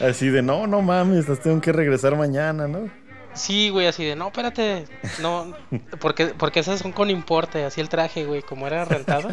Así 0.00 0.28
de, 0.28 0.42
no, 0.42 0.66
no 0.66 0.82
mames, 0.82 1.28
las 1.28 1.40
tengo 1.40 1.60
que 1.60 1.72
regresar 1.72 2.16
mañana, 2.16 2.66
¿no? 2.68 2.88
Sí, 3.36 3.68
güey, 3.70 3.86
así 3.86 4.04
de, 4.04 4.16
no, 4.16 4.28
espérate, 4.28 4.86
no, 5.20 5.54
porque, 6.00 6.26
porque 6.26 6.60
esas 6.60 6.80
son 6.80 6.92
con 6.92 7.10
importe, 7.10 7.64
así 7.64 7.80
el 7.80 7.88
traje, 7.88 8.24
güey, 8.24 8.42
como 8.42 8.66
era 8.66 8.84
rentado. 8.84 9.28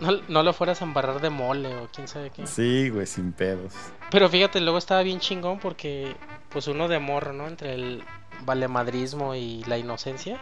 No, 0.00 0.10
no 0.28 0.42
lo 0.42 0.52
fueras 0.52 0.82
a 0.82 0.84
embarrar 0.84 1.20
de 1.20 1.30
mole 1.30 1.74
o 1.76 1.88
quién 1.94 2.08
sabe 2.08 2.30
qué. 2.30 2.46
Sí, 2.46 2.88
güey, 2.88 3.06
sin 3.06 3.32
pedos. 3.32 3.72
Pero 4.10 4.28
fíjate, 4.28 4.60
luego 4.60 4.78
estaba 4.78 5.02
bien 5.02 5.20
chingón 5.20 5.60
porque, 5.60 6.16
pues 6.48 6.66
uno 6.66 6.88
de 6.88 6.98
morro, 6.98 7.32
¿no? 7.32 7.46
Entre 7.46 7.74
el 7.74 8.02
valemadrismo 8.44 9.34
y 9.34 9.62
la 9.64 9.78
inocencia. 9.78 10.40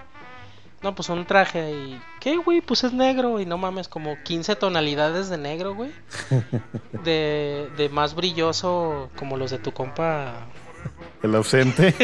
No, 0.82 0.94
pues 0.96 1.10
un 1.10 1.26
traje 1.26 1.70
y... 1.70 2.00
¿Qué, 2.18 2.38
güey? 2.38 2.60
Pues 2.60 2.82
es 2.82 2.92
negro 2.92 3.38
y 3.40 3.46
no 3.46 3.56
mames, 3.56 3.86
como 3.86 4.16
15 4.24 4.56
tonalidades 4.56 5.28
de 5.28 5.38
negro, 5.38 5.74
güey. 5.74 5.92
De, 7.04 7.68
de 7.76 7.88
más 7.88 8.14
brilloso 8.14 9.10
como 9.16 9.36
los 9.36 9.50
de 9.50 9.58
tu 9.58 9.72
compa 9.72 10.46
El 11.22 11.34
ausente. 11.34 11.94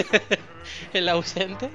el 0.92 1.08
ausente. 1.08 1.70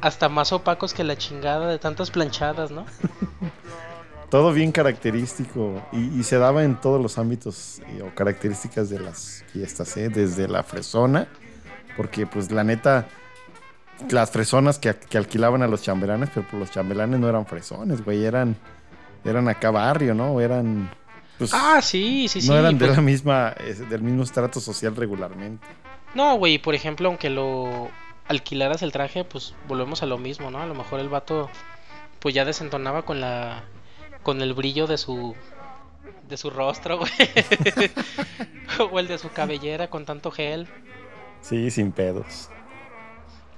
Hasta 0.00 0.28
más 0.28 0.52
opacos 0.52 0.94
que 0.94 1.04
la 1.04 1.16
chingada 1.16 1.68
de 1.68 1.78
tantas 1.78 2.10
planchadas, 2.10 2.70
¿no? 2.70 2.84
Todo 4.30 4.52
bien 4.52 4.72
característico 4.72 5.82
y, 5.90 6.20
y 6.20 6.22
se 6.22 6.36
daba 6.36 6.62
en 6.62 6.78
todos 6.78 7.00
los 7.00 7.16
ámbitos 7.16 7.80
eh, 7.86 8.02
o 8.02 8.14
características 8.14 8.90
de 8.90 9.00
las 9.00 9.42
fiestas, 9.52 9.96
¿eh? 9.96 10.10
desde 10.10 10.46
la 10.46 10.62
fresona, 10.62 11.28
porque 11.96 12.26
pues 12.26 12.50
la 12.50 12.62
neta, 12.62 13.08
las 14.10 14.30
fresonas 14.30 14.78
que, 14.78 14.94
que 14.94 15.16
alquilaban 15.16 15.62
a 15.62 15.66
los 15.66 15.80
chambelanes, 15.80 16.28
pero 16.34 16.46
pues 16.46 16.60
los 16.60 16.70
chambelanes 16.70 17.18
no 17.18 17.26
eran 17.26 17.46
fresones, 17.46 18.04
güey, 18.04 18.22
eran, 18.26 18.54
eran 19.24 19.48
acá 19.48 19.70
barrio, 19.70 20.12
¿no? 20.14 20.38
Eran, 20.42 20.90
pues, 21.38 21.52
Ah, 21.54 21.80
sí, 21.80 22.28
sí, 22.28 22.42
sí. 22.42 22.48
no 22.48 22.58
eran 22.58 22.76
de 22.76 22.84
pues- 22.84 22.96
la 22.98 23.02
misma, 23.02 23.54
eh, 23.58 23.72
del 23.88 24.02
mismo 24.02 24.24
estrato 24.24 24.60
social 24.60 24.94
regularmente. 24.94 25.66
No, 26.14 26.34
güey, 26.36 26.58
por 26.58 26.74
ejemplo, 26.74 27.08
aunque 27.08 27.30
lo 27.30 27.88
alquilaras 28.28 28.82
el 28.82 28.92
traje, 28.92 29.24
pues 29.24 29.54
volvemos 29.66 30.02
a 30.02 30.06
lo 30.06 30.18
mismo, 30.18 30.50
¿no? 30.50 30.60
A 30.60 30.66
lo 30.66 30.74
mejor 30.74 31.00
el 31.00 31.08
vato 31.08 31.48
pues 32.18 32.34
ya 32.34 32.44
desentonaba 32.44 33.02
con 33.02 33.20
la 33.20 33.62
con 34.22 34.40
el 34.42 34.52
brillo 34.54 34.86
de 34.86 34.98
su 34.98 35.34
de 36.28 36.36
su 36.36 36.50
rostro, 36.50 36.98
güey. 36.98 37.10
o 38.90 38.98
el 38.98 39.08
de 39.08 39.18
su 39.18 39.30
cabellera 39.30 39.88
con 39.88 40.04
tanto 40.04 40.30
gel, 40.30 40.68
Sí, 41.40 41.70
sin 41.70 41.92
pedos. 41.92 42.50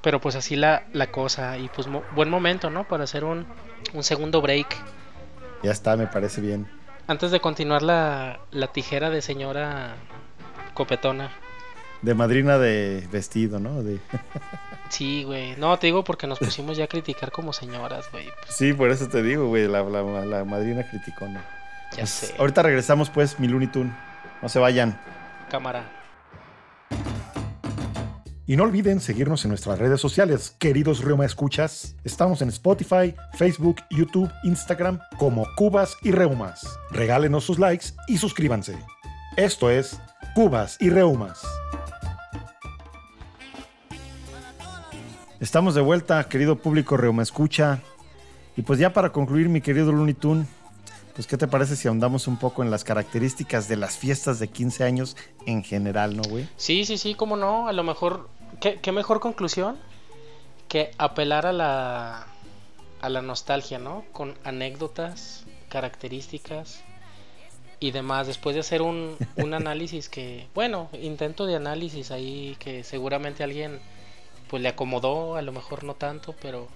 pero 0.03 0.21
pues 0.21 0.37
así 0.37 0.55
la, 0.57 0.85
la 0.93 1.11
cosa 1.11 1.57
y 1.59 1.69
pues 1.69 1.87
mo- 1.89 2.03
buen 2.15 2.31
momento, 2.31 2.71
¿no? 2.71 2.85
Para 2.87 3.05
hacer 3.05 3.25
un 3.25 3.47
un 3.95 4.03
segundo 4.03 4.41
break. 4.41 4.77
Ya 5.63 5.73
está, 5.73 5.97
me 5.97 6.07
parece 6.07 6.41
bien. 6.41 6.69
Antes 7.07 7.31
de 7.33 7.41
continuar 7.41 7.83
la, 7.83 8.39
la 8.53 8.69
tijera 8.69 9.11
de 9.11 9.21
señora 9.23 9.95
copetona. 10.75 11.31
De 12.03 12.15
madrina 12.15 12.59
de 12.59 13.07
vestido, 13.13 13.59
¿no? 13.61 13.83
De... 13.83 14.01
Sí, 14.89 15.23
güey. 15.23 15.55
No, 15.57 15.79
te 15.79 15.87
digo 15.87 16.03
porque 16.03 16.27
nos 16.27 16.41
pusimos 16.41 16.77
ya 16.77 16.85
a 16.85 16.89
criticar 16.89 17.31
como 17.31 17.53
señoras, 17.53 18.07
güey. 18.11 18.27
Sí, 18.49 18.73
por 18.73 18.91
eso 18.91 19.09
te 19.09 19.23
digo, 19.23 19.47
güey, 19.47 19.69
la, 19.69 19.85
la, 19.85 20.03
la 20.03 20.45
madrina 20.45 20.83
criticona. 20.91 21.45
Ya 21.93 21.99
Pues, 21.99 22.11
sé. 22.11 22.35
Ahorita 22.41 22.65
regresamos, 22.65 23.09
pues, 23.09 23.39
mi 23.39 23.47
Looney 23.47 23.69
Tune. 23.69 23.95
No 24.43 24.49
se 24.49 24.59
vayan. 24.59 25.01
Cámara. 25.49 25.89
Y 28.47 28.57
no 28.57 28.65
olviden 28.65 28.99
seguirnos 28.99 29.45
en 29.45 29.51
nuestras 29.51 29.79
redes 29.79 30.01
sociales, 30.01 30.57
queridos 30.59 31.05
Reuma 31.05 31.25
Escuchas. 31.25 31.95
Estamos 32.03 32.43
en 32.43 32.49
Spotify, 32.49 33.15
Facebook, 33.35 33.77
YouTube, 33.91 34.29
Instagram 34.43 34.99
como 35.21 35.47
Cubas 35.55 35.97
y 36.03 36.11
Reumas. 36.11 36.67
Regálenos 36.91 37.45
sus 37.45 37.61
likes 37.61 37.87
y 38.09 38.19
suscríbanse. 38.19 38.77
Esto 39.37 39.71
es 39.71 40.01
Cubas 40.35 40.79
y 40.81 40.91
Reumas. 40.91 41.43
Estamos 45.41 45.75
de 45.75 45.81
vuelta, 45.81 46.29
querido 46.29 46.57
público 46.57 46.99
Reuma 46.99 47.23
Escucha. 47.23 47.81
Y 48.59 48.63
pues 48.63 48.79
ya 48.79 48.93
para 48.93 49.11
concluir, 49.11 49.49
mi 49.49 49.63
querido 49.63 49.91
Looney 49.91 50.13
Tune, 50.13 50.45
pues 51.15 51.27
¿qué 51.27 51.39
te 51.39 51.49
parece 51.49 51.77
si 51.77 51.89
ahondamos 51.89 52.29
un 52.29 52.37
poco 52.37 52.63
en 52.63 52.71
las 52.71 52.85
características 52.85 53.67
de 53.67 53.77
las 53.77 53.97
fiestas 53.97 54.39
de 54.39 54.49
15 54.49 54.85
años 54.85 55.17
en 55.47 55.65
general, 55.65 56.15
no, 56.15 56.23
güey? 56.29 56.47
Sí, 56.59 56.85
sí, 56.85 56.99
sí, 56.99 57.15
cómo 57.15 57.37
no. 57.37 57.69
A 57.69 57.73
lo 57.73 57.83
mejor, 57.83 58.29
¿qué, 58.61 58.81
qué 58.83 58.93
mejor 58.93 59.21
conclusión 59.21 59.79
que 60.69 60.91
apelar 60.99 61.47
a 61.47 61.55
la, 61.55 62.27
a 63.01 63.09
la 63.09 63.23
nostalgia, 63.23 63.79
¿no? 63.79 64.05
Con 64.13 64.35
anécdotas, 64.45 65.47
características 65.71 66.83
y 67.79 67.93
demás. 67.93 68.27
Después 68.27 68.53
de 68.53 68.61
hacer 68.61 68.83
un, 68.83 69.17
un 69.37 69.55
análisis 69.55 70.11
que, 70.11 70.49
bueno, 70.55 70.91
intento 71.01 71.47
de 71.47 71.57
análisis 71.57 72.11
ahí 72.11 72.59
que 72.59 72.85
seguramente 72.85 73.43
alguien 73.43 73.81
pues 74.51 74.63
le 74.63 74.69
acomodó, 74.69 75.37
a 75.37 75.43
lo 75.43 75.53
mejor 75.53 75.85
no 75.85 75.95
tanto, 75.95 76.35
pero 76.43 76.67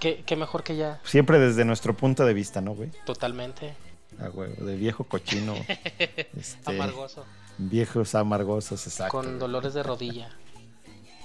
qué, 0.00 0.22
qué 0.24 0.36
mejor 0.36 0.62
que 0.62 0.76
ya, 0.76 1.00
Siempre 1.04 1.38
desde 1.38 1.64
nuestro 1.64 1.94
punto 1.96 2.24
de 2.24 2.32
vista, 2.32 2.60
¿no, 2.60 2.74
güey? 2.74 2.90
totalmente 3.04 3.74
Ah, 4.20 4.28
güey, 4.28 4.50
de 4.56 4.76
viejo 4.76 5.04
cochino. 5.04 5.54
este, 6.38 6.70
amargoso. 6.70 7.24
Viejos 7.58 8.14
amargosos, 8.14 8.86
exacto. 8.86 9.12
con 9.12 9.26
güey. 9.26 9.38
dolores 9.38 9.74
de 9.74 9.82
rodilla. 9.82 10.30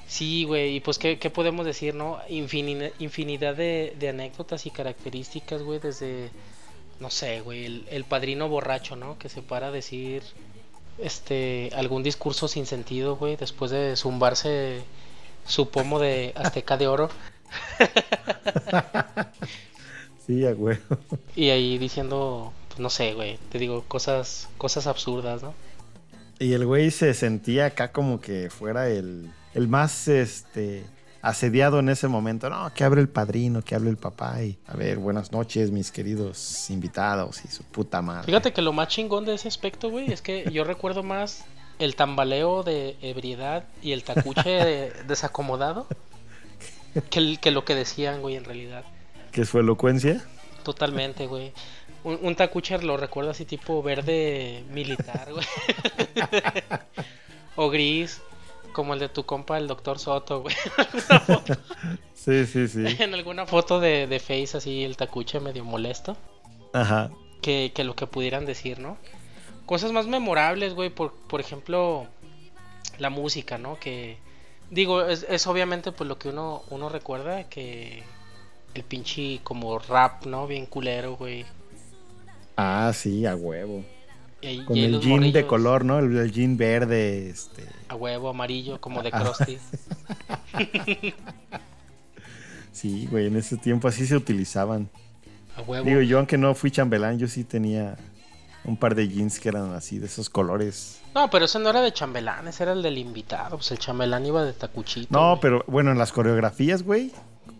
Sí, 0.07 0.43
güey, 0.43 0.75
y 0.75 0.79
pues, 0.79 0.99
¿qué, 0.99 1.17
qué 1.17 1.29
podemos 1.29 1.65
decir, 1.65 1.95
no? 1.95 2.19
Infini- 2.29 2.91
infinidad 2.99 3.55
de, 3.55 3.95
de 3.97 4.09
anécdotas 4.09 4.65
y 4.65 4.69
características, 4.71 5.63
güey, 5.63 5.79
desde, 5.79 6.29
no 6.99 7.09
sé, 7.09 7.41
güey, 7.41 7.65
el, 7.65 7.87
el 7.89 8.03
padrino 8.03 8.47
borracho, 8.49 8.95
¿no? 8.95 9.17
Que 9.17 9.29
se 9.29 9.41
para 9.41 9.67
a 9.67 9.71
decir, 9.71 10.21
este, 10.99 11.71
algún 11.75 12.03
discurso 12.03 12.47
sin 12.47 12.65
sentido, 12.67 13.15
güey, 13.15 13.37
después 13.37 13.71
de 13.71 13.95
zumbarse 13.95 14.83
su 15.45 15.69
pomo 15.69 15.99
de 15.99 16.33
azteca 16.35 16.77
de 16.77 16.87
oro. 16.87 17.09
Sí, 20.25 20.45
a 20.45 20.53
güey. 20.53 20.77
Y 21.35 21.49
ahí 21.49 21.77
diciendo, 21.77 22.53
pues, 22.69 22.79
no 22.79 22.89
sé, 22.89 23.13
güey, 23.13 23.37
te 23.51 23.59
digo, 23.59 23.83
cosas, 23.87 24.47
cosas 24.57 24.87
absurdas, 24.87 25.43
¿no? 25.43 25.53
Y 26.39 26.53
el 26.53 26.65
güey 26.65 26.91
se 26.91 27.13
sentía 27.13 27.67
acá 27.67 27.91
como 27.91 28.21
que 28.21 28.49
fuera 28.49 28.87
el, 28.89 29.31
el 29.53 29.67
más 29.67 30.07
este 30.07 30.85
asediado 31.21 31.79
en 31.79 31.89
ese 31.89 32.07
momento. 32.07 32.49
No, 32.49 32.71
que 32.73 32.83
abre 32.83 33.01
el 33.01 33.09
padrino, 33.09 33.61
que 33.61 33.75
hable 33.75 33.89
el 33.89 33.97
papá. 33.97 34.41
Y 34.43 34.57
a 34.67 34.75
ver, 34.75 34.97
buenas 34.97 35.31
noches, 35.31 35.71
mis 35.71 35.91
queridos 35.91 36.69
invitados 36.69 37.43
y 37.45 37.49
su 37.49 37.63
puta 37.63 38.01
madre. 38.01 38.25
Fíjate 38.25 38.53
que 38.53 38.61
lo 38.61 38.73
más 38.73 38.87
chingón 38.89 39.25
de 39.25 39.35
ese 39.35 39.47
aspecto, 39.47 39.89
güey, 39.89 40.11
es 40.11 40.21
que 40.21 40.49
yo 40.51 40.63
recuerdo 40.63 41.03
más 41.03 41.45
el 41.79 41.95
tambaleo 41.95 42.63
de 42.63 42.95
ebriedad 43.01 43.65
y 43.81 43.91
el 43.93 44.03
tacuche 44.03 44.49
de- 44.49 44.91
desacomodado 45.07 45.87
que, 47.09 47.19
el- 47.19 47.39
que 47.39 47.51
lo 47.51 47.65
que 47.65 47.75
decían, 47.75 48.21
güey, 48.21 48.35
en 48.35 48.43
realidad. 48.45 48.83
¿Qué 49.31 49.41
es 49.41 49.49
su 49.49 49.59
elocuencia? 49.59 50.23
Totalmente, 50.63 51.27
güey. 51.27 51.51
Un, 52.03 52.19
un 52.21 52.35
tacuche 52.35 52.77
lo 52.79 52.97
recuerdo 52.97 53.31
así 53.31 53.45
tipo 53.45 53.81
verde 53.81 54.63
militar, 54.69 55.29
güey. 55.31 55.45
o 57.55 57.69
gris, 57.69 58.21
como 58.73 58.93
el 58.93 58.99
de 58.99 59.09
tu 59.09 59.25
compa, 59.25 59.57
el 59.57 59.67
doctor 59.67 59.99
Soto, 59.99 60.41
güey. 60.41 60.55
Sí, 62.13 62.45
sí, 62.45 62.69
sí. 62.69 62.85
en 62.99 63.13
alguna 63.13 63.45
foto 63.45 63.81
de, 63.81 64.07
de 64.07 64.19
Face 64.21 64.55
así 64.55 64.85
el 64.85 64.95
tacuche 64.95 65.41
medio 65.41 65.65
molesto. 65.65 66.15
Ajá. 66.71 67.11
que, 67.41 67.73
que 67.75 67.83
lo 67.83 67.95
que 67.97 68.07
pudieran 68.07 68.45
decir, 68.45 68.79
¿no? 68.79 68.97
Cosas 69.65 69.91
más 69.91 70.07
memorables, 70.07 70.73
güey, 70.73 70.89
por, 70.89 71.13
por 71.13 71.39
ejemplo, 71.39 72.07
la 72.99 73.09
música, 73.09 73.57
¿no? 73.57 73.79
Que, 73.79 74.17
digo, 74.69 75.03
es, 75.07 75.25
es 75.29 75.47
obviamente 75.47 75.91
pues 75.91 76.07
lo 76.07 76.17
que 76.17 76.29
uno, 76.29 76.63
uno 76.69 76.89
recuerda, 76.89 77.43
que 77.49 78.03
el 78.73 78.83
pinche 78.83 79.39
como 79.43 79.79
rap, 79.79 80.25
¿no? 80.25 80.47
Bien 80.47 80.65
culero, 80.65 81.15
güey. 81.15 81.45
Ah, 82.57 82.91
sí, 82.93 83.25
a 83.25 83.35
huevo. 83.35 83.83
Y 84.41 84.65
Con 84.65 84.75
y 84.75 84.83
el 84.83 84.99
jean 84.99 85.31
de 85.31 85.47
color, 85.47 85.85
¿no? 85.85 85.99
El, 85.99 86.17
el 86.17 86.31
jean 86.31 86.57
verde, 86.57 87.29
este. 87.29 87.63
A 87.87 87.95
huevo, 87.95 88.29
amarillo, 88.29 88.81
como 88.81 89.01
de 89.01 89.09
Ah. 89.13 89.21
Krusty. 89.23 89.57
Sí, 92.71 93.07
güey, 93.09 93.27
en 93.27 93.37
ese 93.37 93.55
tiempo 93.57 93.87
así 93.87 94.05
se 94.07 94.15
utilizaban. 94.15 94.89
A 95.55 95.61
huevo. 95.61 95.85
Digo, 95.85 96.01
yo 96.01 96.17
aunque 96.17 96.37
no 96.37 96.55
fui 96.55 96.71
chambelán, 96.71 97.19
yo 97.19 97.27
sí 97.27 97.43
tenía 97.43 97.95
un 98.65 98.77
par 98.77 98.95
de 98.95 99.07
jeans 99.07 99.39
que 99.39 99.49
eran 99.49 99.73
así, 99.73 99.99
de 99.99 100.05
esos 100.05 100.29
colores. 100.29 100.99
No, 101.13 101.29
pero 101.29 101.45
ese 101.45 101.59
no 101.59 101.69
era 101.69 101.81
de 101.81 101.91
chambelán, 101.93 102.47
ese 102.47 102.63
era 102.63 102.71
el 102.73 102.81
del 102.81 102.97
invitado. 102.97 103.57
Pues 103.57 103.71
el 103.71 103.79
chambelán 103.79 104.25
iba 104.25 104.43
de 104.43 104.53
tacuchito. 104.53 105.07
No, 105.11 105.29
güey. 105.31 105.41
pero 105.41 105.63
bueno, 105.67 105.91
en 105.91 105.97
las 105.97 106.11
coreografías, 106.11 106.83
güey, 106.83 107.11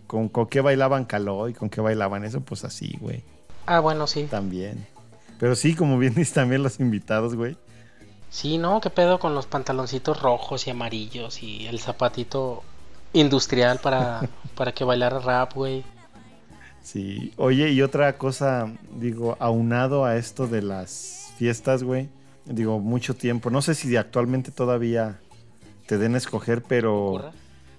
con, 0.06 0.28
con 0.28 0.46
qué 0.46 0.60
bailaban 0.60 1.04
Caló 1.04 1.48
y 1.48 1.54
con 1.54 1.68
qué 1.70 1.80
bailaban 1.80 2.24
eso, 2.24 2.40
pues 2.40 2.64
así, 2.64 2.96
güey, 3.00 3.22
Ah, 3.66 3.80
bueno, 3.80 4.06
sí. 4.06 4.24
también. 4.30 4.86
Pero 5.38 5.54
sí, 5.56 5.74
como 5.74 5.98
bien 5.98 6.14
dices 6.16 6.34
también 6.34 6.62
los 6.62 6.80
invitados, 6.80 7.34
güey. 7.34 7.56
Sí, 8.30 8.58
¿no? 8.58 8.80
¿Qué 8.80 8.90
pedo 8.90 9.18
con 9.20 9.34
los 9.34 9.46
pantaloncitos 9.46 10.20
rojos 10.20 10.66
y 10.66 10.70
amarillos 10.70 11.42
y 11.42 11.66
el 11.66 11.78
zapatito 11.78 12.62
industrial 13.12 13.78
para, 13.78 14.28
para 14.56 14.72
que 14.72 14.82
bailara 14.84 15.20
rap, 15.20 15.54
güey? 15.54 15.84
Sí, 16.84 17.32
oye, 17.38 17.70
y 17.70 17.80
otra 17.80 18.18
cosa, 18.18 18.70
digo, 19.00 19.38
aunado 19.40 20.04
a 20.04 20.16
esto 20.18 20.46
de 20.46 20.60
las 20.60 21.32
fiestas, 21.38 21.82
güey, 21.82 22.10
digo, 22.44 22.78
mucho 22.78 23.14
tiempo, 23.14 23.48
no 23.48 23.62
sé 23.62 23.74
si 23.74 23.96
actualmente 23.96 24.50
todavía 24.50 25.18
te 25.86 25.96
den 25.96 26.14
a 26.14 26.18
escoger, 26.18 26.62
pero 26.62 27.32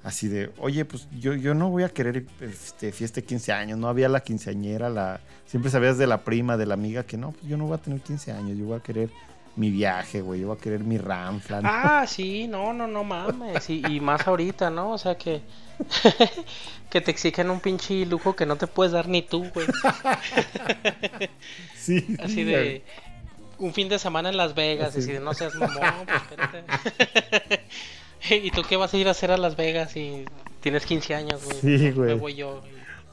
así 0.04 0.28
de, 0.28 0.52
oye, 0.58 0.86
pues 0.86 1.08
yo, 1.20 1.36
yo 1.36 1.54
no 1.54 1.70
voy 1.70 1.84
a 1.84 1.90
querer 1.90 2.26
este, 2.42 2.92
fiesta 2.92 3.22
de 3.22 3.28
15 3.28 3.52
años, 3.52 3.78
no 3.78 3.90
había 3.90 4.10
la 4.10 4.22
quinceañera, 4.22 4.90
la, 4.90 5.20
siempre 5.46 5.70
sabías 5.70 6.00
de 6.00 6.08
la 6.08 6.24
prima, 6.24 6.58
de 6.58 6.66
la 6.66 6.74
amiga, 6.74 7.04
que 7.04 7.16
no, 7.16 7.32
pues 7.32 7.46
yo 7.46 7.58
no 7.58 7.68
voy 7.68 7.76
a 7.76 7.82
tener 7.82 8.02
15 8.02 8.32
años, 8.32 8.58
yo 8.58 8.66
voy 8.66 8.80
a 8.80 8.82
querer 8.82 9.12
mi 9.56 9.72
viaje, 9.72 10.22
güey, 10.22 10.42
yo 10.42 10.48
voy 10.48 10.58
a 10.58 10.60
querer 10.60 10.82
mi 10.82 10.98
ranfla. 10.98 11.62
Ah, 11.64 12.06
sí, 12.08 12.48
no, 12.48 12.74
no, 12.74 12.88
no 12.88 13.04
mames, 13.04 13.70
y, 13.70 13.82
y 13.88 14.00
más 14.00 14.28
ahorita, 14.28 14.70
¿no? 14.70 14.92
O 14.92 14.98
sea 14.98 15.16
que, 15.16 15.42
que 16.90 17.02
te 17.02 17.12
exigen 17.12 17.50
un 17.50 17.60
pinche 17.60 18.06
lujo 18.06 18.36
que 18.36 18.46
no 18.46 18.58
te 18.58 18.68
puedes 18.68 18.92
dar 18.92 19.08
ni 19.08 19.22
tú, 19.22 19.50
güey. 19.54 19.68
sí. 21.76 22.18
Así 22.22 22.44
de 22.44 22.84
un 23.58 23.74
fin 23.74 23.88
de 23.88 24.00
semana 24.00 24.30
en 24.30 24.38
Las 24.38 24.54
Vegas, 24.54 24.96
así 24.96 25.12
de 25.12 25.20
no 25.20 25.34
seas 25.34 25.56
mamón, 25.56 26.06
pues 26.06 26.22
espérate. 26.22 27.64
¿Y 28.30 28.52
tú 28.52 28.64
qué 28.68 28.76
vas 28.76 28.94
a 28.94 28.98
ir 28.98 29.08
a 29.08 29.12
hacer 29.12 29.32
a 29.32 29.38
Las 29.38 29.56
Vegas 29.56 29.92
si 29.92 30.26
tienes 30.60 30.86
15 30.86 31.16
años, 31.16 31.46
güey? 31.46 31.58
Sí, 31.62 31.92
güey. 31.92 32.10
Me 32.10 32.14
voy 32.16 32.36
yo. 32.36 32.62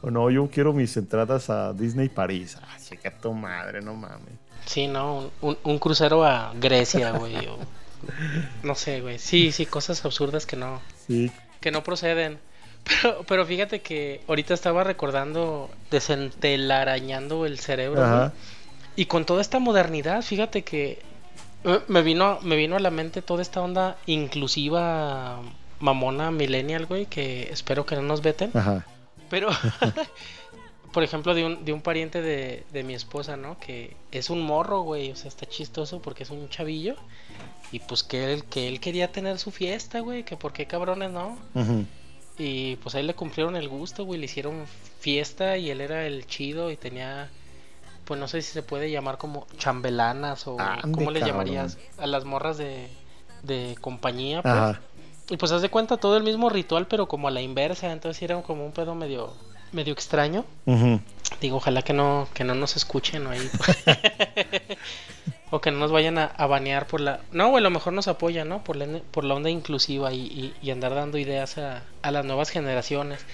O 0.01 0.11
no, 0.11 0.29
yo 0.31 0.49
quiero 0.51 0.73
mis 0.73 0.97
entradas 0.97 1.49
a 1.49 1.73
Disney 1.73 2.09
París. 2.09 2.59
Ah, 2.61 2.77
chica 2.83 3.17
tu 3.17 3.33
madre, 3.33 3.81
no 3.83 3.95
mames. 3.95 4.35
Sí, 4.67 4.87
no, 4.87 5.31
un, 5.41 5.59
un 5.65 5.79
crucero 5.79 6.25
a 6.25 6.53
Grecia, 6.55 7.11
güey. 7.19 7.37
o- 7.47 7.59
no 8.63 8.75
sé, 8.75 9.01
güey. 9.01 9.19
Sí, 9.19 9.53
sí, 9.53 9.67
cosas 9.67 10.05
absurdas 10.05 10.45
que 10.47 10.57
no, 10.57 10.81
Sí. 11.07 11.31
que 11.61 11.71
no 11.71 11.83
proceden. 11.83 12.39
Pero, 12.85 13.23
pero 13.29 13.47
fíjate 13.47 13.81
que 13.81 14.23
ahorita 14.27 14.55
estaba 14.55 14.83
recordando, 14.83 15.71
desentelarañando 15.93 17.47
el 17.47 17.61
cerebro, 17.61 18.03
Ajá. 18.05 18.19
güey. 18.19 18.31
Y 18.97 19.07
con 19.07 19.25
toda 19.25 19.41
esta 19.41 19.61
modernidad, 19.61 20.23
fíjate 20.23 20.63
que 20.63 21.01
eh, 21.65 21.81
me 21.87 22.03
vino, 22.03 22.41
me 22.43 22.57
vino 22.57 22.75
a 22.75 22.81
la 22.81 22.91
mente 22.91 23.23
toda 23.23 23.41
esta 23.41 23.61
onda 23.61 23.97
inclusiva, 24.07 25.41
mamona, 25.79 26.33
millennial, 26.33 26.87
güey, 26.87 27.07
que 27.07 27.45
espero 27.53 27.87
que 27.87 27.95
no 27.95 28.03
nos 28.03 28.21
veten. 28.21 28.51
Ajá. 28.55 28.85
Pero, 29.31 29.49
por 30.93 31.03
ejemplo, 31.03 31.35
de 31.35 31.45
un, 31.45 31.65
de 31.65 31.73
un 31.73 31.81
pariente 31.81 32.23
de, 32.23 32.65
de 32.73 32.83
mi 32.83 32.95
esposa, 32.95 33.37
¿no? 33.37 33.59
Que 33.59 33.97
es 34.11 34.31
un 34.31 34.43
morro, 34.43 34.83
güey. 34.83 35.11
O 35.11 35.17
sea, 35.17 35.29
está 35.29 35.47
chistoso 35.47 36.01
porque 36.01 36.23
es 36.23 36.31
un 36.31 36.49
chavillo. 36.49 36.97
Y 37.71 37.81
pues 37.81 38.03
que 38.03 38.33
él, 38.33 38.45
que 38.45 38.69
él 38.69 38.81
quería 38.81 39.11
tener 39.11 39.39
su 39.39 39.51
fiesta, 39.51 40.01
güey. 40.01 40.25
Que 40.25 40.37
por 40.37 40.53
qué 40.53 40.67
cabrones, 40.67 41.11
¿no? 41.11 41.39
Y 42.39 42.77
pues 42.77 42.95
ahí 42.95 43.03
le 43.03 43.15
cumplieron 43.15 43.57
el 43.57 43.69
gusto, 43.69 44.05
güey. 44.05 44.21
Le 44.21 44.27
hicieron 44.27 44.67
fiesta 45.01 45.57
y 45.57 45.71
él 45.71 45.81
era 45.81 46.07
el 46.07 46.27
chido 46.27 46.71
y 46.71 46.77
tenía... 46.77 47.31
Pues 48.05 48.19
no 48.19 48.29
sé 48.29 48.43
si 48.43 48.53
se 48.53 48.63
puede 48.63 48.91
llamar 48.91 49.17
como 49.17 49.47
chambelanas 49.59 50.47
o... 50.47 50.57
¿Cómo 50.93 51.11
le 51.11 51.21
llamarías? 51.21 51.79
A 51.99 52.07
las 52.07 52.25
morras 52.25 52.59
de, 52.59 52.89
de 53.43 53.77
compañía, 53.81 54.43
pues. 54.43 54.55
Ajá. 54.55 54.81
Y 55.31 55.37
pues 55.37 55.53
haz 55.53 55.63
de 55.63 55.71
cuenta 55.71 55.97
todo 55.97 56.17
el 56.17 56.25
mismo 56.25 56.51
ritual, 56.51 56.87
pero 56.89 57.07
como 57.07 57.29
a 57.29 57.31
la 57.31 57.41
inversa, 57.41 57.91
entonces 57.93 58.23
era 58.23 58.43
como 58.43 58.67
un 58.67 58.73
pedo 58.73 58.95
medio, 58.95 59.33
medio 59.73 59.93
extraño. 59.93 60.45
Digo, 61.41 61.57
ojalá 61.57 61.83
que 61.83 61.93
no, 61.93 62.29
que 62.35 62.45
no 62.45 62.55
nos 62.55 62.77
escuchen 62.77 63.27
ahí. 63.27 63.41
o 65.51 65.61
que 65.61 65.71
no 65.71 65.79
nos 65.79 65.93
vayan 65.93 66.19
a, 66.19 66.25
a 66.27 66.47
banear 66.47 66.87
por 66.87 67.01
la. 67.01 67.21
No, 67.33 67.49
o 67.51 67.57
a 67.57 67.61
lo 67.61 67.71
mejor 67.71 67.93
nos 67.93 68.09
apoyan, 68.09 68.49
¿no? 68.49 68.65
Por 68.65 68.77
la, 68.77 68.87
por 69.11 69.25
la 69.25 69.35
onda 69.35 69.51
inclusiva 69.51 70.13
y, 70.13 70.21
y- 70.21 70.55
y 70.63 70.71
andar 70.71 70.95
dando 70.95 71.19
ideas 71.19 71.59
a, 71.59 71.83
a 72.03 72.11
las 72.11 72.25
nuevas 72.25 72.51
generaciones. 72.51 73.25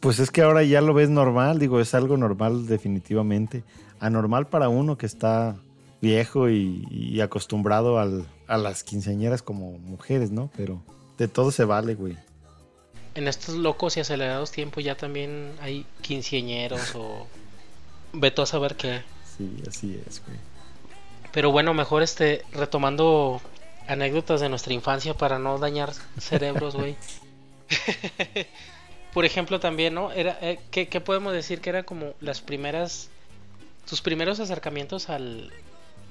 Pues 0.00 0.18
es 0.18 0.30
que 0.30 0.42
ahora 0.42 0.62
ya 0.62 0.80
lo 0.80 0.94
ves 0.94 1.10
normal, 1.10 1.58
digo, 1.58 1.80
es 1.80 1.94
algo 1.94 2.16
normal 2.16 2.66
definitivamente. 2.66 3.64
Anormal 4.00 4.46
para 4.48 4.68
uno 4.70 4.96
que 4.96 5.04
está 5.06 5.56
viejo 6.00 6.48
y, 6.48 6.86
y 6.90 7.20
acostumbrado 7.20 7.98
al- 7.98 8.26
a 8.48 8.56
las 8.56 8.82
quinceañeras 8.82 9.42
como 9.42 9.72
mujeres, 9.78 10.30
¿no? 10.30 10.50
Pero 10.56 10.80
de 11.18 11.28
todo 11.28 11.50
se 11.50 11.64
vale, 11.64 11.94
güey. 11.94 12.16
En 13.14 13.28
estos 13.28 13.56
locos 13.56 13.96
y 13.96 14.00
acelerados 14.00 14.52
tiempos 14.52 14.84
ya 14.84 14.94
también 14.96 15.52
hay 15.60 15.84
quinceañeros 16.02 16.94
o. 16.94 17.26
Veto 18.12 18.42
a 18.42 18.46
saber 18.46 18.76
qué. 18.76 19.02
Sí, 19.36 19.48
así 19.68 20.00
es, 20.06 20.22
güey. 20.24 20.38
Pero 21.32 21.52
bueno, 21.52 21.74
mejor 21.74 22.02
este, 22.02 22.42
retomando 22.52 23.40
anécdotas 23.86 24.40
de 24.40 24.48
nuestra 24.48 24.72
infancia 24.72 25.14
para 25.14 25.38
no 25.38 25.58
dañar 25.58 25.92
cerebros, 26.18 26.74
güey. 26.74 26.96
Por 29.14 29.24
ejemplo, 29.24 29.58
también, 29.60 29.94
¿no? 29.94 30.12
Era, 30.12 30.38
eh, 30.40 30.60
¿qué, 30.70 30.88
qué 30.88 31.00
podemos 31.00 31.32
decir 31.32 31.60
que 31.60 31.70
eran 31.70 31.84
como 31.84 32.14
las 32.20 32.40
primeras, 32.40 33.10
tus 33.88 34.00
primeros 34.02 34.38
acercamientos 34.38 35.08
al, 35.08 35.52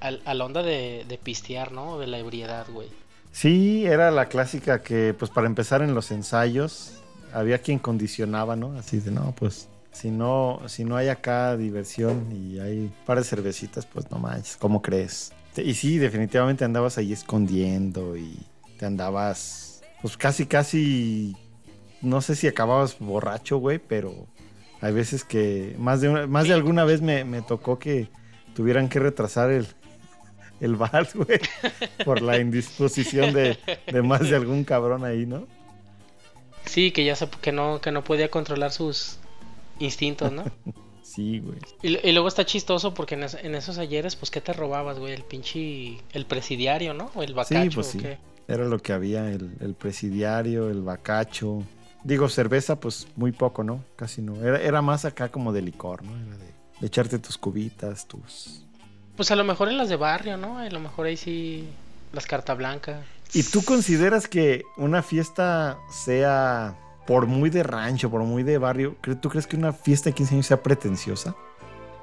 al, 0.01 0.21
a 0.25 0.33
la 0.33 0.45
onda 0.45 0.63
de, 0.63 1.05
de 1.07 1.17
pistear, 1.17 1.71
¿no? 1.71 1.99
De 1.99 2.07
la 2.07 2.17
ebriedad, 2.19 2.65
güey. 2.69 2.89
Sí, 3.31 3.85
era 3.85 4.11
la 4.11 4.25
clásica 4.27 4.81
que, 4.81 5.13
pues 5.17 5.31
para 5.31 5.47
empezar 5.47 5.81
en 5.81 5.93
los 5.93 6.11
ensayos, 6.11 7.01
había 7.33 7.59
quien 7.59 7.79
condicionaba, 7.79 8.55
¿no? 8.55 8.73
Así 8.77 8.99
de, 8.99 9.11
no, 9.11 9.33
pues 9.37 9.69
si 9.91 10.09
no, 10.11 10.61
si 10.67 10.83
no 10.83 10.95
hay 10.97 11.09
acá 11.09 11.55
diversión 11.55 12.31
y 12.31 12.59
hay 12.59 12.77
un 12.79 12.93
par 13.05 13.17
de 13.19 13.23
cervecitas, 13.23 13.85
pues 13.85 14.09
no 14.11 14.17
manches, 14.17 14.57
¿cómo 14.57 14.81
crees? 14.81 15.31
Y 15.55 15.73
sí, 15.73 15.97
definitivamente 15.97 16.63
andabas 16.65 16.97
ahí 16.97 17.11
escondiendo 17.13 18.15
y 18.15 18.37
te 18.77 18.85
andabas, 18.85 19.81
pues 20.01 20.15
casi, 20.17 20.45
casi, 20.45 21.35
no 22.01 22.21
sé 22.21 22.35
si 22.35 22.47
acababas 22.47 22.97
borracho, 22.99 23.57
güey, 23.57 23.77
pero 23.79 24.27
hay 24.81 24.93
veces 24.93 25.23
que, 25.23 25.75
más 25.77 26.01
de, 26.01 26.09
una- 26.09 26.27
más 26.27 26.47
de 26.47 26.53
alguna 26.53 26.83
vez 26.85 27.01
me, 27.01 27.25
me 27.25 27.41
tocó 27.41 27.77
que 27.77 28.09
tuvieran 28.55 28.89
que 28.89 28.99
retrasar 28.99 29.51
el, 29.51 29.67
el 30.59 30.75
vals, 30.75 31.13
güey, 31.15 31.39
por 32.03 32.21
la 32.21 32.39
indisposición 32.39 33.33
de, 33.33 33.59
de 33.91 34.01
más 34.01 34.29
de 34.29 34.35
algún 34.35 34.63
cabrón 34.63 35.03
ahí, 35.05 35.25
¿no? 35.25 35.47
Sí, 36.65 36.91
que 36.91 37.03
ya 37.05 37.15
se, 37.15 37.27
que 37.29 37.51
no, 37.51 37.81
que 37.81 37.91
no 37.91 38.03
podía 38.03 38.29
controlar 38.29 38.71
sus 38.71 39.17
instintos, 39.79 40.31
¿no? 40.31 40.51
Sí, 41.01 41.39
güey. 41.39 41.57
Y, 41.81 41.97
y 42.07 42.11
luego 42.11 42.27
está 42.27 42.45
chistoso 42.45 42.93
porque 42.93 43.15
en, 43.15 43.23
es- 43.23 43.33
en 43.33 43.55
esos 43.55 43.79
ayeres, 43.79 44.15
pues, 44.15 44.29
¿qué 44.29 44.41
te 44.41 44.53
robabas, 44.53 44.99
güey? 44.99 45.13
El 45.13 45.23
pinche, 45.23 45.97
el 46.11 46.25
presidiario, 46.27 46.93
¿no? 46.93 47.11
O 47.15 47.23
el 47.23 47.33
bacacho, 47.33 47.63
Sí, 47.63 47.69
pues 47.71 47.87
¿o 47.87 47.93
sí. 47.93 47.97
qué? 47.97 48.19
Era 48.47 48.65
lo 48.65 48.79
que 48.79 48.93
había, 48.93 49.29
el, 49.31 49.55
el 49.59 49.73
presidiario, 49.75 50.69
el 50.69 50.81
bacacho. 50.83 51.63
Digo, 52.03 52.29
cerveza, 52.29 52.79
pues 52.79 53.07
muy 53.15 53.31
poco, 53.31 53.63
¿no? 53.63 53.83
Casi 53.95 54.21
no. 54.21 54.35
Era, 54.43 54.61
era 54.61 54.81
más 54.83 55.03
acá 55.05 55.29
como 55.29 55.51
de 55.51 55.61
licor, 55.63 56.03
¿no? 56.03 56.15
Era 56.15 56.37
de, 56.37 56.45
de 56.79 56.87
echarte 56.87 57.17
tus 57.19 57.37
cubitas, 57.37 58.07
tus... 58.07 58.65
Pues 59.19 59.31
a 59.31 59.35
lo 59.35 59.43
mejor 59.43 59.67
en 59.67 59.77
las 59.77 59.89
de 59.89 59.97
barrio, 59.97 60.37
¿no? 60.37 60.59
A 60.59 60.69
lo 60.69 60.79
mejor 60.79 61.07
ahí 61.07 61.17
sí 61.17 61.67
las 62.13 62.25
carta 62.25 62.53
blanca. 62.53 63.01
¿Y 63.33 63.43
tú 63.43 63.65
consideras 63.65 64.29
que 64.29 64.63
una 64.77 65.03
fiesta 65.03 65.77
sea, 65.91 66.77
por 67.05 67.25
muy 67.25 67.49
de 67.49 67.63
rancho, 67.63 68.09
por 68.09 68.21
muy 68.23 68.43
de 68.43 68.57
barrio, 68.57 68.95
¿tú 69.21 69.27
crees 69.27 69.45
que 69.45 69.57
una 69.57 69.73
fiesta 69.73 70.09
de 70.09 70.13
15 70.15 70.35
años 70.35 70.45
sea 70.45 70.63
pretenciosa? 70.63 71.35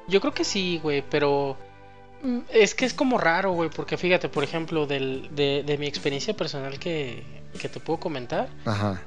Yo 0.09 0.21
creo 0.21 0.35
que 0.35 0.45
sí, 0.45 0.79
güey, 0.83 1.03
pero 1.09 1.57
mm, 2.23 2.41
es 2.53 2.75
que 2.75 2.85
es 2.85 2.93
como 2.93 3.17
raro, 3.17 3.53
güey, 3.53 3.71
porque 3.71 3.97
fíjate, 3.97 4.29
por 4.29 4.45
ejemplo, 4.45 4.87
del, 4.87 5.35
de, 5.35 5.63
de 5.65 5.79
mi 5.79 5.87
experiencia 5.87 6.37
personal 6.37 6.79
que, 6.79 7.23
que 7.59 7.71
te 7.71 7.81
puedo 7.81 7.99
comentar, 7.99 8.51
Ajá. 8.67 9.01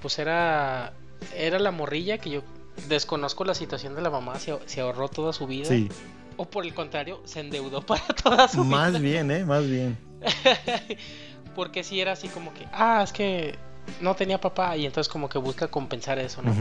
pues 0.00 0.20
era, 0.20 0.92
era 1.34 1.58
la 1.58 1.72
morrilla 1.72 2.18
que 2.18 2.30
yo 2.30 2.42
desconozco 2.88 3.44
la 3.44 3.54
situación 3.54 3.96
de 3.96 4.02
la 4.02 4.10
mamá, 4.10 4.38
se, 4.38 4.56
se 4.66 4.80
ahorró 4.82 5.08
toda 5.08 5.32
su 5.32 5.48
vida, 5.48 5.66
Sí. 5.66 5.88
O 6.36 6.44
por 6.44 6.64
el 6.64 6.74
contrario, 6.74 7.20
se 7.24 7.40
endeudó 7.40 7.80
para 7.86 8.06
toda 8.06 8.48
su 8.48 8.64
vida. 8.64 8.76
Más 8.76 9.00
bien, 9.00 9.30
¿eh? 9.30 9.44
Más 9.44 9.68
bien. 9.68 9.98
Porque 11.54 11.84
sí 11.84 12.00
era 12.00 12.12
así 12.12 12.28
como 12.28 12.52
que, 12.52 12.66
ah, 12.72 13.00
es 13.02 13.12
que 13.12 13.58
no 14.00 14.14
tenía 14.14 14.40
papá 14.40 14.76
y 14.76 14.84
entonces 14.84 15.10
como 15.10 15.28
que 15.28 15.38
busca 15.38 15.68
compensar 15.68 16.18
eso, 16.18 16.42
¿no? 16.42 16.52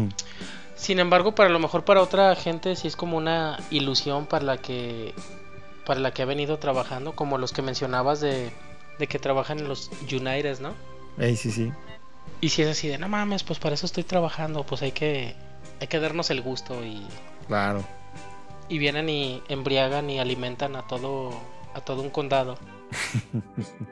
Sin 0.76 1.00
embargo, 1.00 1.36
para 1.36 1.50
lo 1.50 1.60
mejor 1.60 1.84
para 1.84 2.02
otra 2.02 2.36
gente 2.36 2.76
sí 2.76 2.88
es 2.88 2.96
como 2.96 3.18
una 3.18 3.58
ilusión 3.72 4.26
para 4.26 4.46
la 4.46 4.58
que 4.58 5.14
para 5.86 6.00
la 6.00 6.12
que 6.12 6.22
ha 6.24 6.26
venido 6.26 6.58
trabajando, 6.58 7.14
como 7.14 7.38
los 7.38 7.52
que 7.52 7.62
mencionabas 7.62 8.20
de, 8.20 8.52
de 8.98 9.08
que 9.08 9.20
trabajan 9.20 9.60
en 9.60 9.68
los 9.68 9.92
United, 10.12 10.60
¿no? 10.60 10.74
Ey, 11.18 11.36
sí, 11.36 11.52
sí. 11.52 11.72
Y 12.42 12.50
si 12.50 12.64
es 12.64 12.70
así 12.70 12.88
de, 12.88 12.98
no 12.98 13.08
mames, 13.08 13.44
pues 13.44 13.60
para 13.60 13.76
eso 13.76 13.86
estoy 13.86 14.04
trabajando, 14.04 14.66
pues 14.66 14.82
hay 14.82 14.92
que 14.92 15.36
hay 15.80 15.88
que 15.88 16.00
darnos 16.00 16.30
el 16.30 16.42
gusto 16.42 16.84
y, 16.84 17.06
Claro. 17.48 17.84
Y 18.70 18.78
vienen 18.78 19.10
y 19.10 19.42
embriagan 19.48 20.10
y 20.10 20.20
alimentan 20.20 20.76
a 20.76 20.88
todo 20.88 21.32
a 21.74 21.82
todo 21.82 22.02
un 22.02 22.10
condado. 22.10 22.58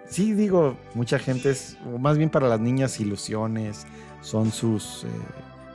Sí, 0.07 0.33
digo, 0.33 0.77
mucha 0.93 1.17
gente 1.17 1.49
es, 1.49 1.77
más 1.99 2.17
bien 2.17 2.29
para 2.29 2.47
las 2.47 2.59
niñas, 2.59 2.99
ilusiones, 2.99 3.87
son 4.21 4.51
sus, 4.51 5.05
eh, 5.05 5.07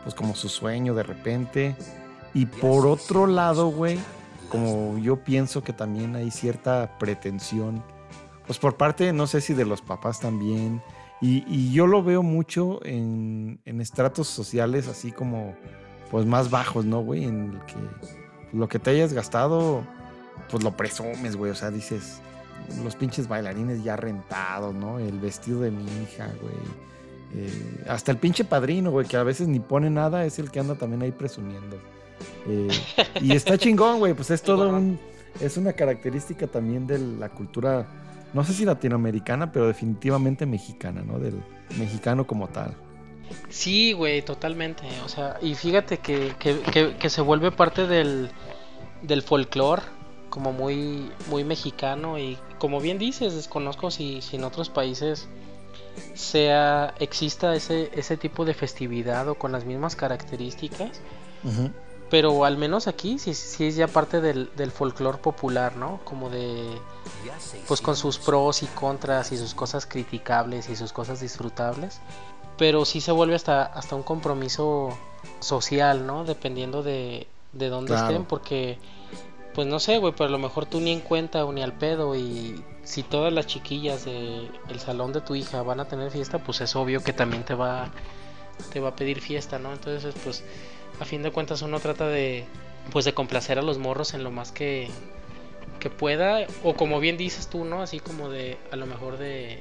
pues 0.05 0.15
como 0.15 0.37
su 0.37 0.49
sueño 0.49 0.95
de 0.95 1.03
repente. 1.03 1.77
Y 2.35 2.47
por 2.47 2.87
otro 2.87 3.27
lado, 3.27 3.69
güey, 3.69 3.99
como 4.49 4.97
yo 4.99 5.17
pienso 5.25 5.65
que 5.65 5.73
también 5.73 6.15
hay 6.15 6.31
cierta 6.31 6.97
pretensión 6.99 7.83
pues 8.49 8.59
por 8.59 8.79
parte, 8.79 9.13
no 9.13 9.27
sé 9.27 9.43
si 9.43 9.53
de 9.53 9.67
los 9.67 9.83
papás 9.83 10.21
también. 10.21 10.83
Y, 11.21 11.71
yo 11.71 11.87
lo 11.87 12.03
veo 12.03 12.23
mucho 12.23 12.81
en, 12.83 13.61
en, 13.67 13.81
estratos 13.83 14.27
sociales 14.27 14.89
así 14.89 15.13
como, 15.13 15.55
pues 16.11 16.25
más 16.25 16.49
bajos, 16.49 16.87
¿no, 16.87 17.01
güey? 17.01 17.25
En 17.25 17.53
el 17.53 17.67
que 17.67 17.75
lo 18.53 18.69
que 18.69 18.79
te 18.79 18.91
hayas 18.91 19.13
gastado, 19.13 19.83
pues 20.51 20.63
lo 20.65 20.77
presumes, 20.77 21.37
güey. 21.37 21.51
O 21.51 21.55
sea, 21.55 21.71
dices, 21.71 22.21
los 22.83 22.97
pinches 22.97 23.29
bailarines 23.29 23.83
ya 23.83 23.97
rentados, 23.97 24.75
¿no? 24.75 24.99
El 24.99 25.19
vestido 25.19 25.61
de 25.61 25.71
mi 25.71 25.85
hija, 26.03 26.29
güey. 26.41 26.55
Eh, 27.35 27.85
hasta 27.89 28.11
el 28.11 28.19
pinche 28.19 28.45
padrino, 28.45 28.91
güey, 28.91 29.07
que 29.07 29.17
a 29.17 29.23
veces 29.23 29.49
ni 29.49 29.61
pone 29.61 29.91
nada, 29.91 30.25
es 30.25 30.39
el 30.39 30.51
que 30.51 30.61
anda 30.61 30.75
también 30.75 31.03
ahí 31.03 31.13
presumiendo. 31.13 31.79
Eh, 32.47 32.69
y 33.21 33.33
está 33.33 33.59
chingón, 33.59 33.99
güey, 33.99 34.15
pues 34.15 34.31
es 34.31 34.43
todo 34.43 34.71
un... 34.71 34.99
Es 35.41 35.57
una 35.57 35.73
característica 35.73 36.49
también 36.49 36.87
de 36.87 36.99
la 36.99 37.29
cultura 37.29 37.87
no 38.35 38.45
sé 38.45 38.53
si 38.53 38.65
latinoamericana, 38.65 39.53
pero 39.53 39.67
definitivamente 39.67 40.45
mexicana, 40.47 41.03
¿no? 41.03 41.19
Del 41.19 41.35
mexicano 41.79 42.27
como 42.27 42.49
tal. 42.49 42.75
Sí, 43.49 43.93
güey, 43.93 44.23
totalmente. 44.23 44.85
O 45.05 45.09
sea, 45.09 45.39
y 45.43 45.55
fíjate 45.55 45.99
que, 45.99 46.35
que, 46.39 47.11
se 47.11 47.21
vuelve 47.21 47.51
parte 47.51 47.87
del, 47.87 48.31
del 49.03 49.23
folclore 49.23 49.83
como 50.31 50.53
muy, 50.53 51.11
muy 51.29 51.45
mexicano 51.45 52.19
y 52.19 52.39
como 52.59 52.81
bien 52.81 52.99
dices, 52.99 53.35
desconozco 53.35 53.91
si, 53.91 54.21
si 54.23 54.37
en 54.37 54.45
otros 54.45 54.69
países 54.69 55.29
sea 56.15 56.95
exista 56.99 57.55
ese, 57.55 57.91
ese 57.95 58.17
tipo 58.17 58.45
de 58.45 58.55
festividad 58.55 59.29
o 59.29 59.35
con 59.35 59.53
las 59.53 59.65
mismas 59.65 59.97
características. 59.97 61.01
Pero 62.11 62.45
al 62.45 62.57
menos 62.57 62.89
aquí 62.89 63.19
sí, 63.19 63.35
sí 63.35 63.67
es 63.67 63.77
ya 63.77 63.87
parte 63.87 64.21
del, 64.21 64.51
del 64.57 64.71
folclore 64.71 65.19
popular, 65.19 65.77
¿no? 65.77 66.01
Como 66.05 66.31
de... 66.31 66.79
Pues 67.67 67.81
con 67.81 67.97
sus 67.97 68.19
pros 68.19 68.63
y 68.63 68.67
contras 68.67 69.31
y 69.33 69.37
sus 69.37 69.55
cosas 69.55 69.85
criticables 69.85 70.69
y 70.71 70.77
sus 70.77 70.93
cosas 70.93 71.21
disfrutables. 71.21 72.01
Pero 72.59 72.85
sí 72.85 73.01
se 73.01 73.13
vuelve 73.13 73.35
hasta, 73.35 73.63
hasta 73.63 73.95
un 73.95 74.03
compromiso 74.03 74.99
social, 75.41 76.07
¿no? 76.07 76.25
Dependiendo 76.25 76.83
de, 76.83 77.27
de 77.53 77.69
dónde 77.69 77.95
estén, 77.95 78.25
porque... 78.25 78.79
Pues 79.55 79.67
no 79.67 79.81
sé, 79.81 79.99
güey, 79.99 80.13
pero 80.13 80.29
a 80.29 80.31
lo 80.31 80.39
mejor 80.39 80.67
tú 80.67 80.79
ni 80.79 80.93
en 80.93 81.01
cuenta 81.01 81.45
o 81.45 81.53
ni 81.53 81.63
al 81.63 81.73
pedo 81.73 82.15
y 82.15 82.63
si 82.85 83.03
todas 83.03 83.33
las 83.33 83.47
chiquillas 83.47 84.05
del 84.05 84.53
el 84.69 84.79
salón 84.79 85.13
de 85.13 85.21
tu 85.21 85.35
hija 85.35 85.63
van 85.63 85.81
a 85.81 85.87
tener 85.87 86.13
fiesta, 86.13 86.39
pues 86.39 86.61
es 86.61 86.77
obvio 86.77 87.03
que 87.03 87.13
también 87.13 87.45
te 87.45 87.55
va 87.55 87.91
te 88.73 88.79
va 88.79 88.91
a 88.91 88.97
pedir 88.97 89.21
fiesta, 89.21 89.59
¿no? 89.59 89.73
Entonces, 89.73 90.15
pues 90.23 90.45
a 91.01 91.05
fin 91.05 91.23
de 91.23 91.31
cuentas 91.31 91.63
uno 91.63 91.81
trata 91.81 92.07
de 92.07 92.45
pues 92.93 93.05
de 93.05 93.15
complacer 93.15 93.59
a 93.59 93.63
los 93.63 93.79
morros 93.79 94.15
en 94.15 94.25
lo 94.25 94.31
más 94.31 94.53
que 94.53 94.89
que 95.81 95.91
pueda 95.91 96.47
o 96.65 96.75
como 96.75 96.99
bien 96.99 97.17
dices 97.17 97.49
tú 97.49 97.65
no 97.65 97.83
así 97.83 98.01
como 98.01 98.31
de 98.31 98.59
a 98.73 98.77
lo 98.77 98.87
mejor 98.87 99.19
de 99.19 99.61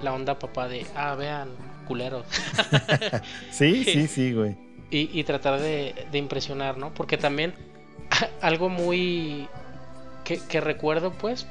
la 0.00 0.14
onda 0.14 0.38
papá 0.38 0.68
de 0.68 0.86
ah 0.96 1.14
vean 1.14 1.50
culeros 1.88 2.24
sí 3.50 3.84
sí 3.84 4.06
sí 4.06 4.32
güey 4.32 4.56
y, 4.90 5.18
y 5.18 5.24
tratar 5.24 5.60
de, 5.60 6.06
de, 6.10 6.18
impresionar 6.18 6.78
no 6.78 6.94
porque 6.94 7.16
también 7.16 7.54
algo 8.40 8.68
muy 8.68 9.48
que, 10.24 10.38
que 10.38 10.60
recuerdo 10.60 11.12
pues 11.12 11.46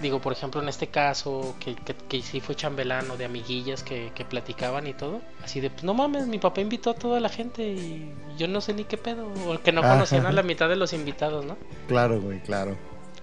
digo, 0.00 0.20
por 0.20 0.32
ejemplo, 0.32 0.62
en 0.62 0.68
este 0.68 0.88
caso, 0.88 1.54
que, 1.58 1.74
que, 1.74 2.22
sí 2.22 2.40
fue 2.40 2.54
chambelano, 2.54 3.16
de 3.16 3.24
amiguillas 3.24 3.82
que, 3.82 4.12
que, 4.14 4.24
platicaban 4.24 4.86
y 4.86 4.94
todo, 4.94 5.20
así 5.42 5.60
de, 5.60 5.70
pues 5.70 5.84
no 5.84 5.94
mames, 5.94 6.26
mi 6.26 6.38
papá 6.38 6.60
invitó 6.60 6.90
a 6.90 6.94
toda 6.94 7.20
la 7.20 7.28
gente 7.28 7.62
y 7.62 8.12
yo 8.38 8.48
no 8.48 8.60
sé 8.60 8.74
ni 8.74 8.84
qué 8.84 8.96
pedo, 8.96 9.28
o 9.46 9.60
que 9.60 9.72
no 9.72 9.82
conocían 9.82 10.26
a 10.26 10.32
la 10.32 10.42
mitad 10.42 10.68
de 10.68 10.76
los 10.76 10.92
invitados, 10.92 11.44
¿no? 11.44 11.56
Claro, 11.88 12.20
güey, 12.20 12.40
claro. 12.40 12.76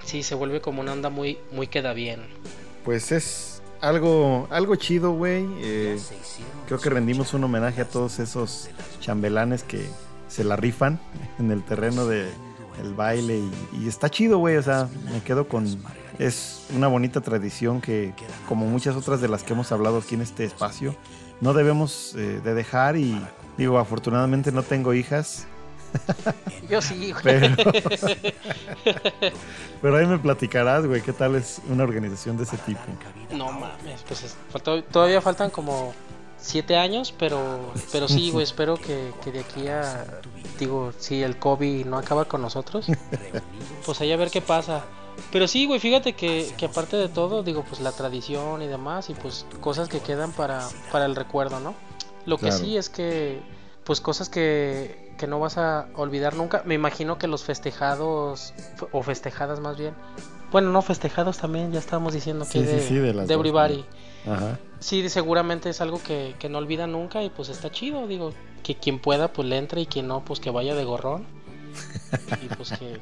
Sí, 0.03 0.23
se 0.23 0.35
vuelve 0.35 0.61
como 0.61 0.81
una 0.81 0.93
onda 0.93 1.09
muy, 1.09 1.37
muy 1.51 1.67
queda 1.67 1.93
bien. 1.93 2.21
Pues 2.85 3.11
es 3.11 3.56
algo, 3.81 4.47
algo 4.49 4.75
chido, 4.75 5.11
güey. 5.11 5.47
Eh, 5.59 5.99
creo 6.67 6.79
que 6.79 6.89
rendimos 6.89 7.33
un 7.33 7.43
homenaje 7.43 7.81
a 7.81 7.85
todos 7.87 8.19
esos 8.19 8.69
chambelanes 8.99 9.63
que 9.63 9.87
se 10.27 10.43
la 10.43 10.55
rifan 10.55 10.99
en 11.39 11.51
el 11.51 11.63
terreno 11.63 12.05
de 12.05 12.29
el 12.83 12.93
baile 12.93 13.41
y, 13.73 13.87
está 13.87 14.09
chido, 14.09 14.37
güey. 14.37 14.57
O 14.57 14.63
sea, 14.63 14.87
me 15.11 15.21
quedo 15.21 15.47
con, 15.47 15.65
es 16.19 16.65
una 16.75 16.87
bonita 16.87 17.21
tradición 17.21 17.81
que, 17.81 18.13
como 18.47 18.65
muchas 18.65 18.95
otras 18.95 19.21
de 19.21 19.27
las 19.27 19.43
que 19.43 19.53
hemos 19.53 19.71
hablado 19.71 19.97
aquí 19.97 20.15
en 20.15 20.21
este 20.21 20.43
espacio, 20.43 20.95
no 21.41 21.53
debemos 21.53 22.15
eh, 22.15 22.41
de 22.43 22.53
dejar 22.53 22.97
y 22.97 23.19
digo, 23.57 23.79
afortunadamente 23.79 24.51
no 24.51 24.63
tengo 24.63 24.93
hijas. 24.93 25.47
Yo 26.69 26.81
sí, 26.81 27.13
Pero, 27.23 27.55
pero 29.81 29.97
ahí 29.97 30.05
me 30.05 30.19
platicarás, 30.19 30.85
güey, 30.85 31.01
qué 31.01 31.13
tal 31.13 31.35
es 31.35 31.61
una 31.69 31.83
organización 31.83 32.37
de 32.37 32.43
ese 32.43 32.57
tipo. 32.57 32.79
No 33.31 33.51
mames, 33.51 34.03
pues 34.07 34.35
todavía 34.91 35.21
faltan 35.21 35.49
como 35.49 35.93
siete 36.37 36.77
años, 36.77 37.13
pero, 37.17 37.73
pero 37.91 38.07
sí, 38.07 38.31
güey, 38.31 38.43
espero 38.43 38.77
que, 38.77 39.11
que, 39.23 39.31
de 39.31 39.39
aquí 39.39 39.67
a, 39.67 40.05
digo, 40.59 40.93
si 40.97 41.23
el 41.23 41.37
COVID 41.37 41.85
no 41.85 41.97
acaba 41.97 42.25
con 42.25 42.41
nosotros, 42.41 42.87
pues 43.85 44.01
ahí 44.01 44.11
a 44.11 44.17
ver 44.17 44.29
qué 44.29 44.41
pasa. 44.41 44.83
Pero 45.31 45.47
sí, 45.47 45.65
güey, 45.65 45.79
fíjate 45.79 46.13
que, 46.13 46.51
que, 46.57 46.65
aparte 46.67 46.95
de 46.95 47.09
todo, 47.09 47.41
digo, 47.41 47.63
pues 47.67 47.81
la 47.81 47.91
tradición 47.91 48.61
y 48.61 48.67
demás, 48.67 49.09
y 49.09 49.13
pues 49.13 49.45
cosas 49.61 49.89
que 49.89 49.99
quedan 49.99 50.31
para, 50.31 50.67
para 50.91 51.05
el 51.05 51.15
recuerdo, 51.15 51.59
¿no? 51.59 51.73
Lo 52.25 52.37
que 52.37 52.51
sí 52.51 52.77
es 52.77 52.89
que, 52.89 53.41
pues 53.83 53.99
cosas 53.99 54.29
que, 54.29 55.06
que 55.17 55.27
no 55.27 55.39
vas 55.39 55.57
a 55.57 55.87
olvidar 55.95 56.35
nunca. 56.35 56.61
Me 56.65 56.75
imagino 56.75 57.17
que 57.17 57.27
los 57.27 57.43
festejados, 57.43 58.53
o 58.91 59.03
festejadas 59.03 59.59
más 59.59 59.77
bien, 59.77 59.93
bueno, 60.51 60.71
no 60.71 60.81
festejados 60.81 61.37
también, 61.37 61.71
ya 61.71 61.79
estábamos 61.79 62.13
diciendo 62.13 62.45
que 62.49 62.61
de, 62.61 62.79
sí, 62.81 62.95
de, 62.95 63.13
de 63.13 63.33
everybody. 63.33 63.85
Ajá. 64.25 64.59
Sí, 64.79 65.07
seguramente 65.09 65.69
es 65.69 65.81
algo 65.81 66.01
que, 66.01 66.35
que 66.39 66.49
no 66.49 66.59
olvida 66.59 66.87
nunca 66.87 67.23
y 67.23 67.29
pues 67.29 67.49
está 67.49 67.71
chido, 67.71 68.07
digo, 68.07 68.33
que 68.63 68.75
quien 68.75 68.99
pueda 68.99 69.33
pues 69.33 69.47
le 69.47 69.57
entre 69.57 69.81
y 69.81 69.85
quien 69.87 70.07
no 70.07 70.23
pues 70.23 70.39
que 70.39 70.51
vaya 70.51 70.75
de 70.75 70.83
gorrón. 70.83 71.25
y 72.41 72.47
pues 72.55 72.71
que 72.71 72.99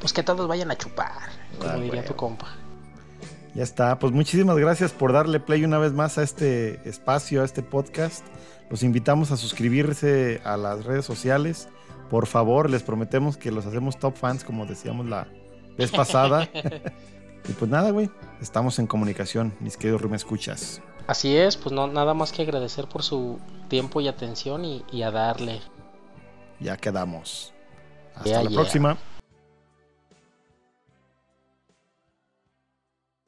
pues 0.00 0.12
que 0.12 0.24
todos 0.24 0.48
vayan 0.48 0.70
a 0.72 0.76
chupar, 0.76 1.30
como 1.58 1.70
ah, 1.70 1.76
diría 1.76 2.04
tu 2.04 2.16
compa. 2.16 2.48
Ya 3.54 3.62
está, 3.62 3.98
pues 3.98 4.12
muchísimas 4.12 4.56
gracias 4.56 4.90
por 4.92 5.12
darle 5.12 5.38
play 5.38 5.64
una 5.64 5.78
vez 5.78 5.92
más 5.92 6.18
a 6.18 6.24
este 6.24 6.80
espacio, 6.88 7.42
a 7.42 7.44
este 7.44 7.62
podcast. 7.62 8.24
Los 8.72 8.82
invitamos 8.82 9.30
a 9.32 9.36
suscribirse 9.36 10.40
a 10.46 10.56
las 10.56 10.86
redes 10.86 11.04
sociales. 11.04 11.68
Por 12.08 12.26
favor, 12.26 12.70
les 12.70 12.82
prometemos 12.82 13.36
que 13.36 13.52
los 13.52 13.66
hacemos 13.66 13.98
top 13.98 14.16
fans, 14.16 14.44
como 14.44 14.64
decíamos 14.64 15.04
la 15.04 15.28
vez 15.76 15.90
pasada. 15.90 16.48
y 17.48 17.52
pues 17.52 17.70
nada, 17.70 17.90
güey, 17.90 18.08
estamos 18.40 18.78
en 18.78 18.86
comunicación, 18.86 19.52
mis 19.60 19.76
queridos 19.76 20.02
me 20.08 20.16
escuchas. 20.16 20.80
Así 21.06 21.36
es, 21.36 21.58
pues 21.58 21.74
no, 21.74 21.86
nada 21.86 22.14
más 22.14 22.32
que 22.32 22.40
agradecer 22.40 22.88
por 22.88 23.02
su 23.02 23.38
tiempo 23.68 24.00
y 24.00 24.08
atención 24.08 24.64
y, 24.64 25.02
a 25.02 25.10
darle. 25.10 25.60
Ya 26.58 26.78
quedamos. 26.78 27.52
Hasta 28.14 28.42
la 28.42 28.48
próxima. 28.48 28.96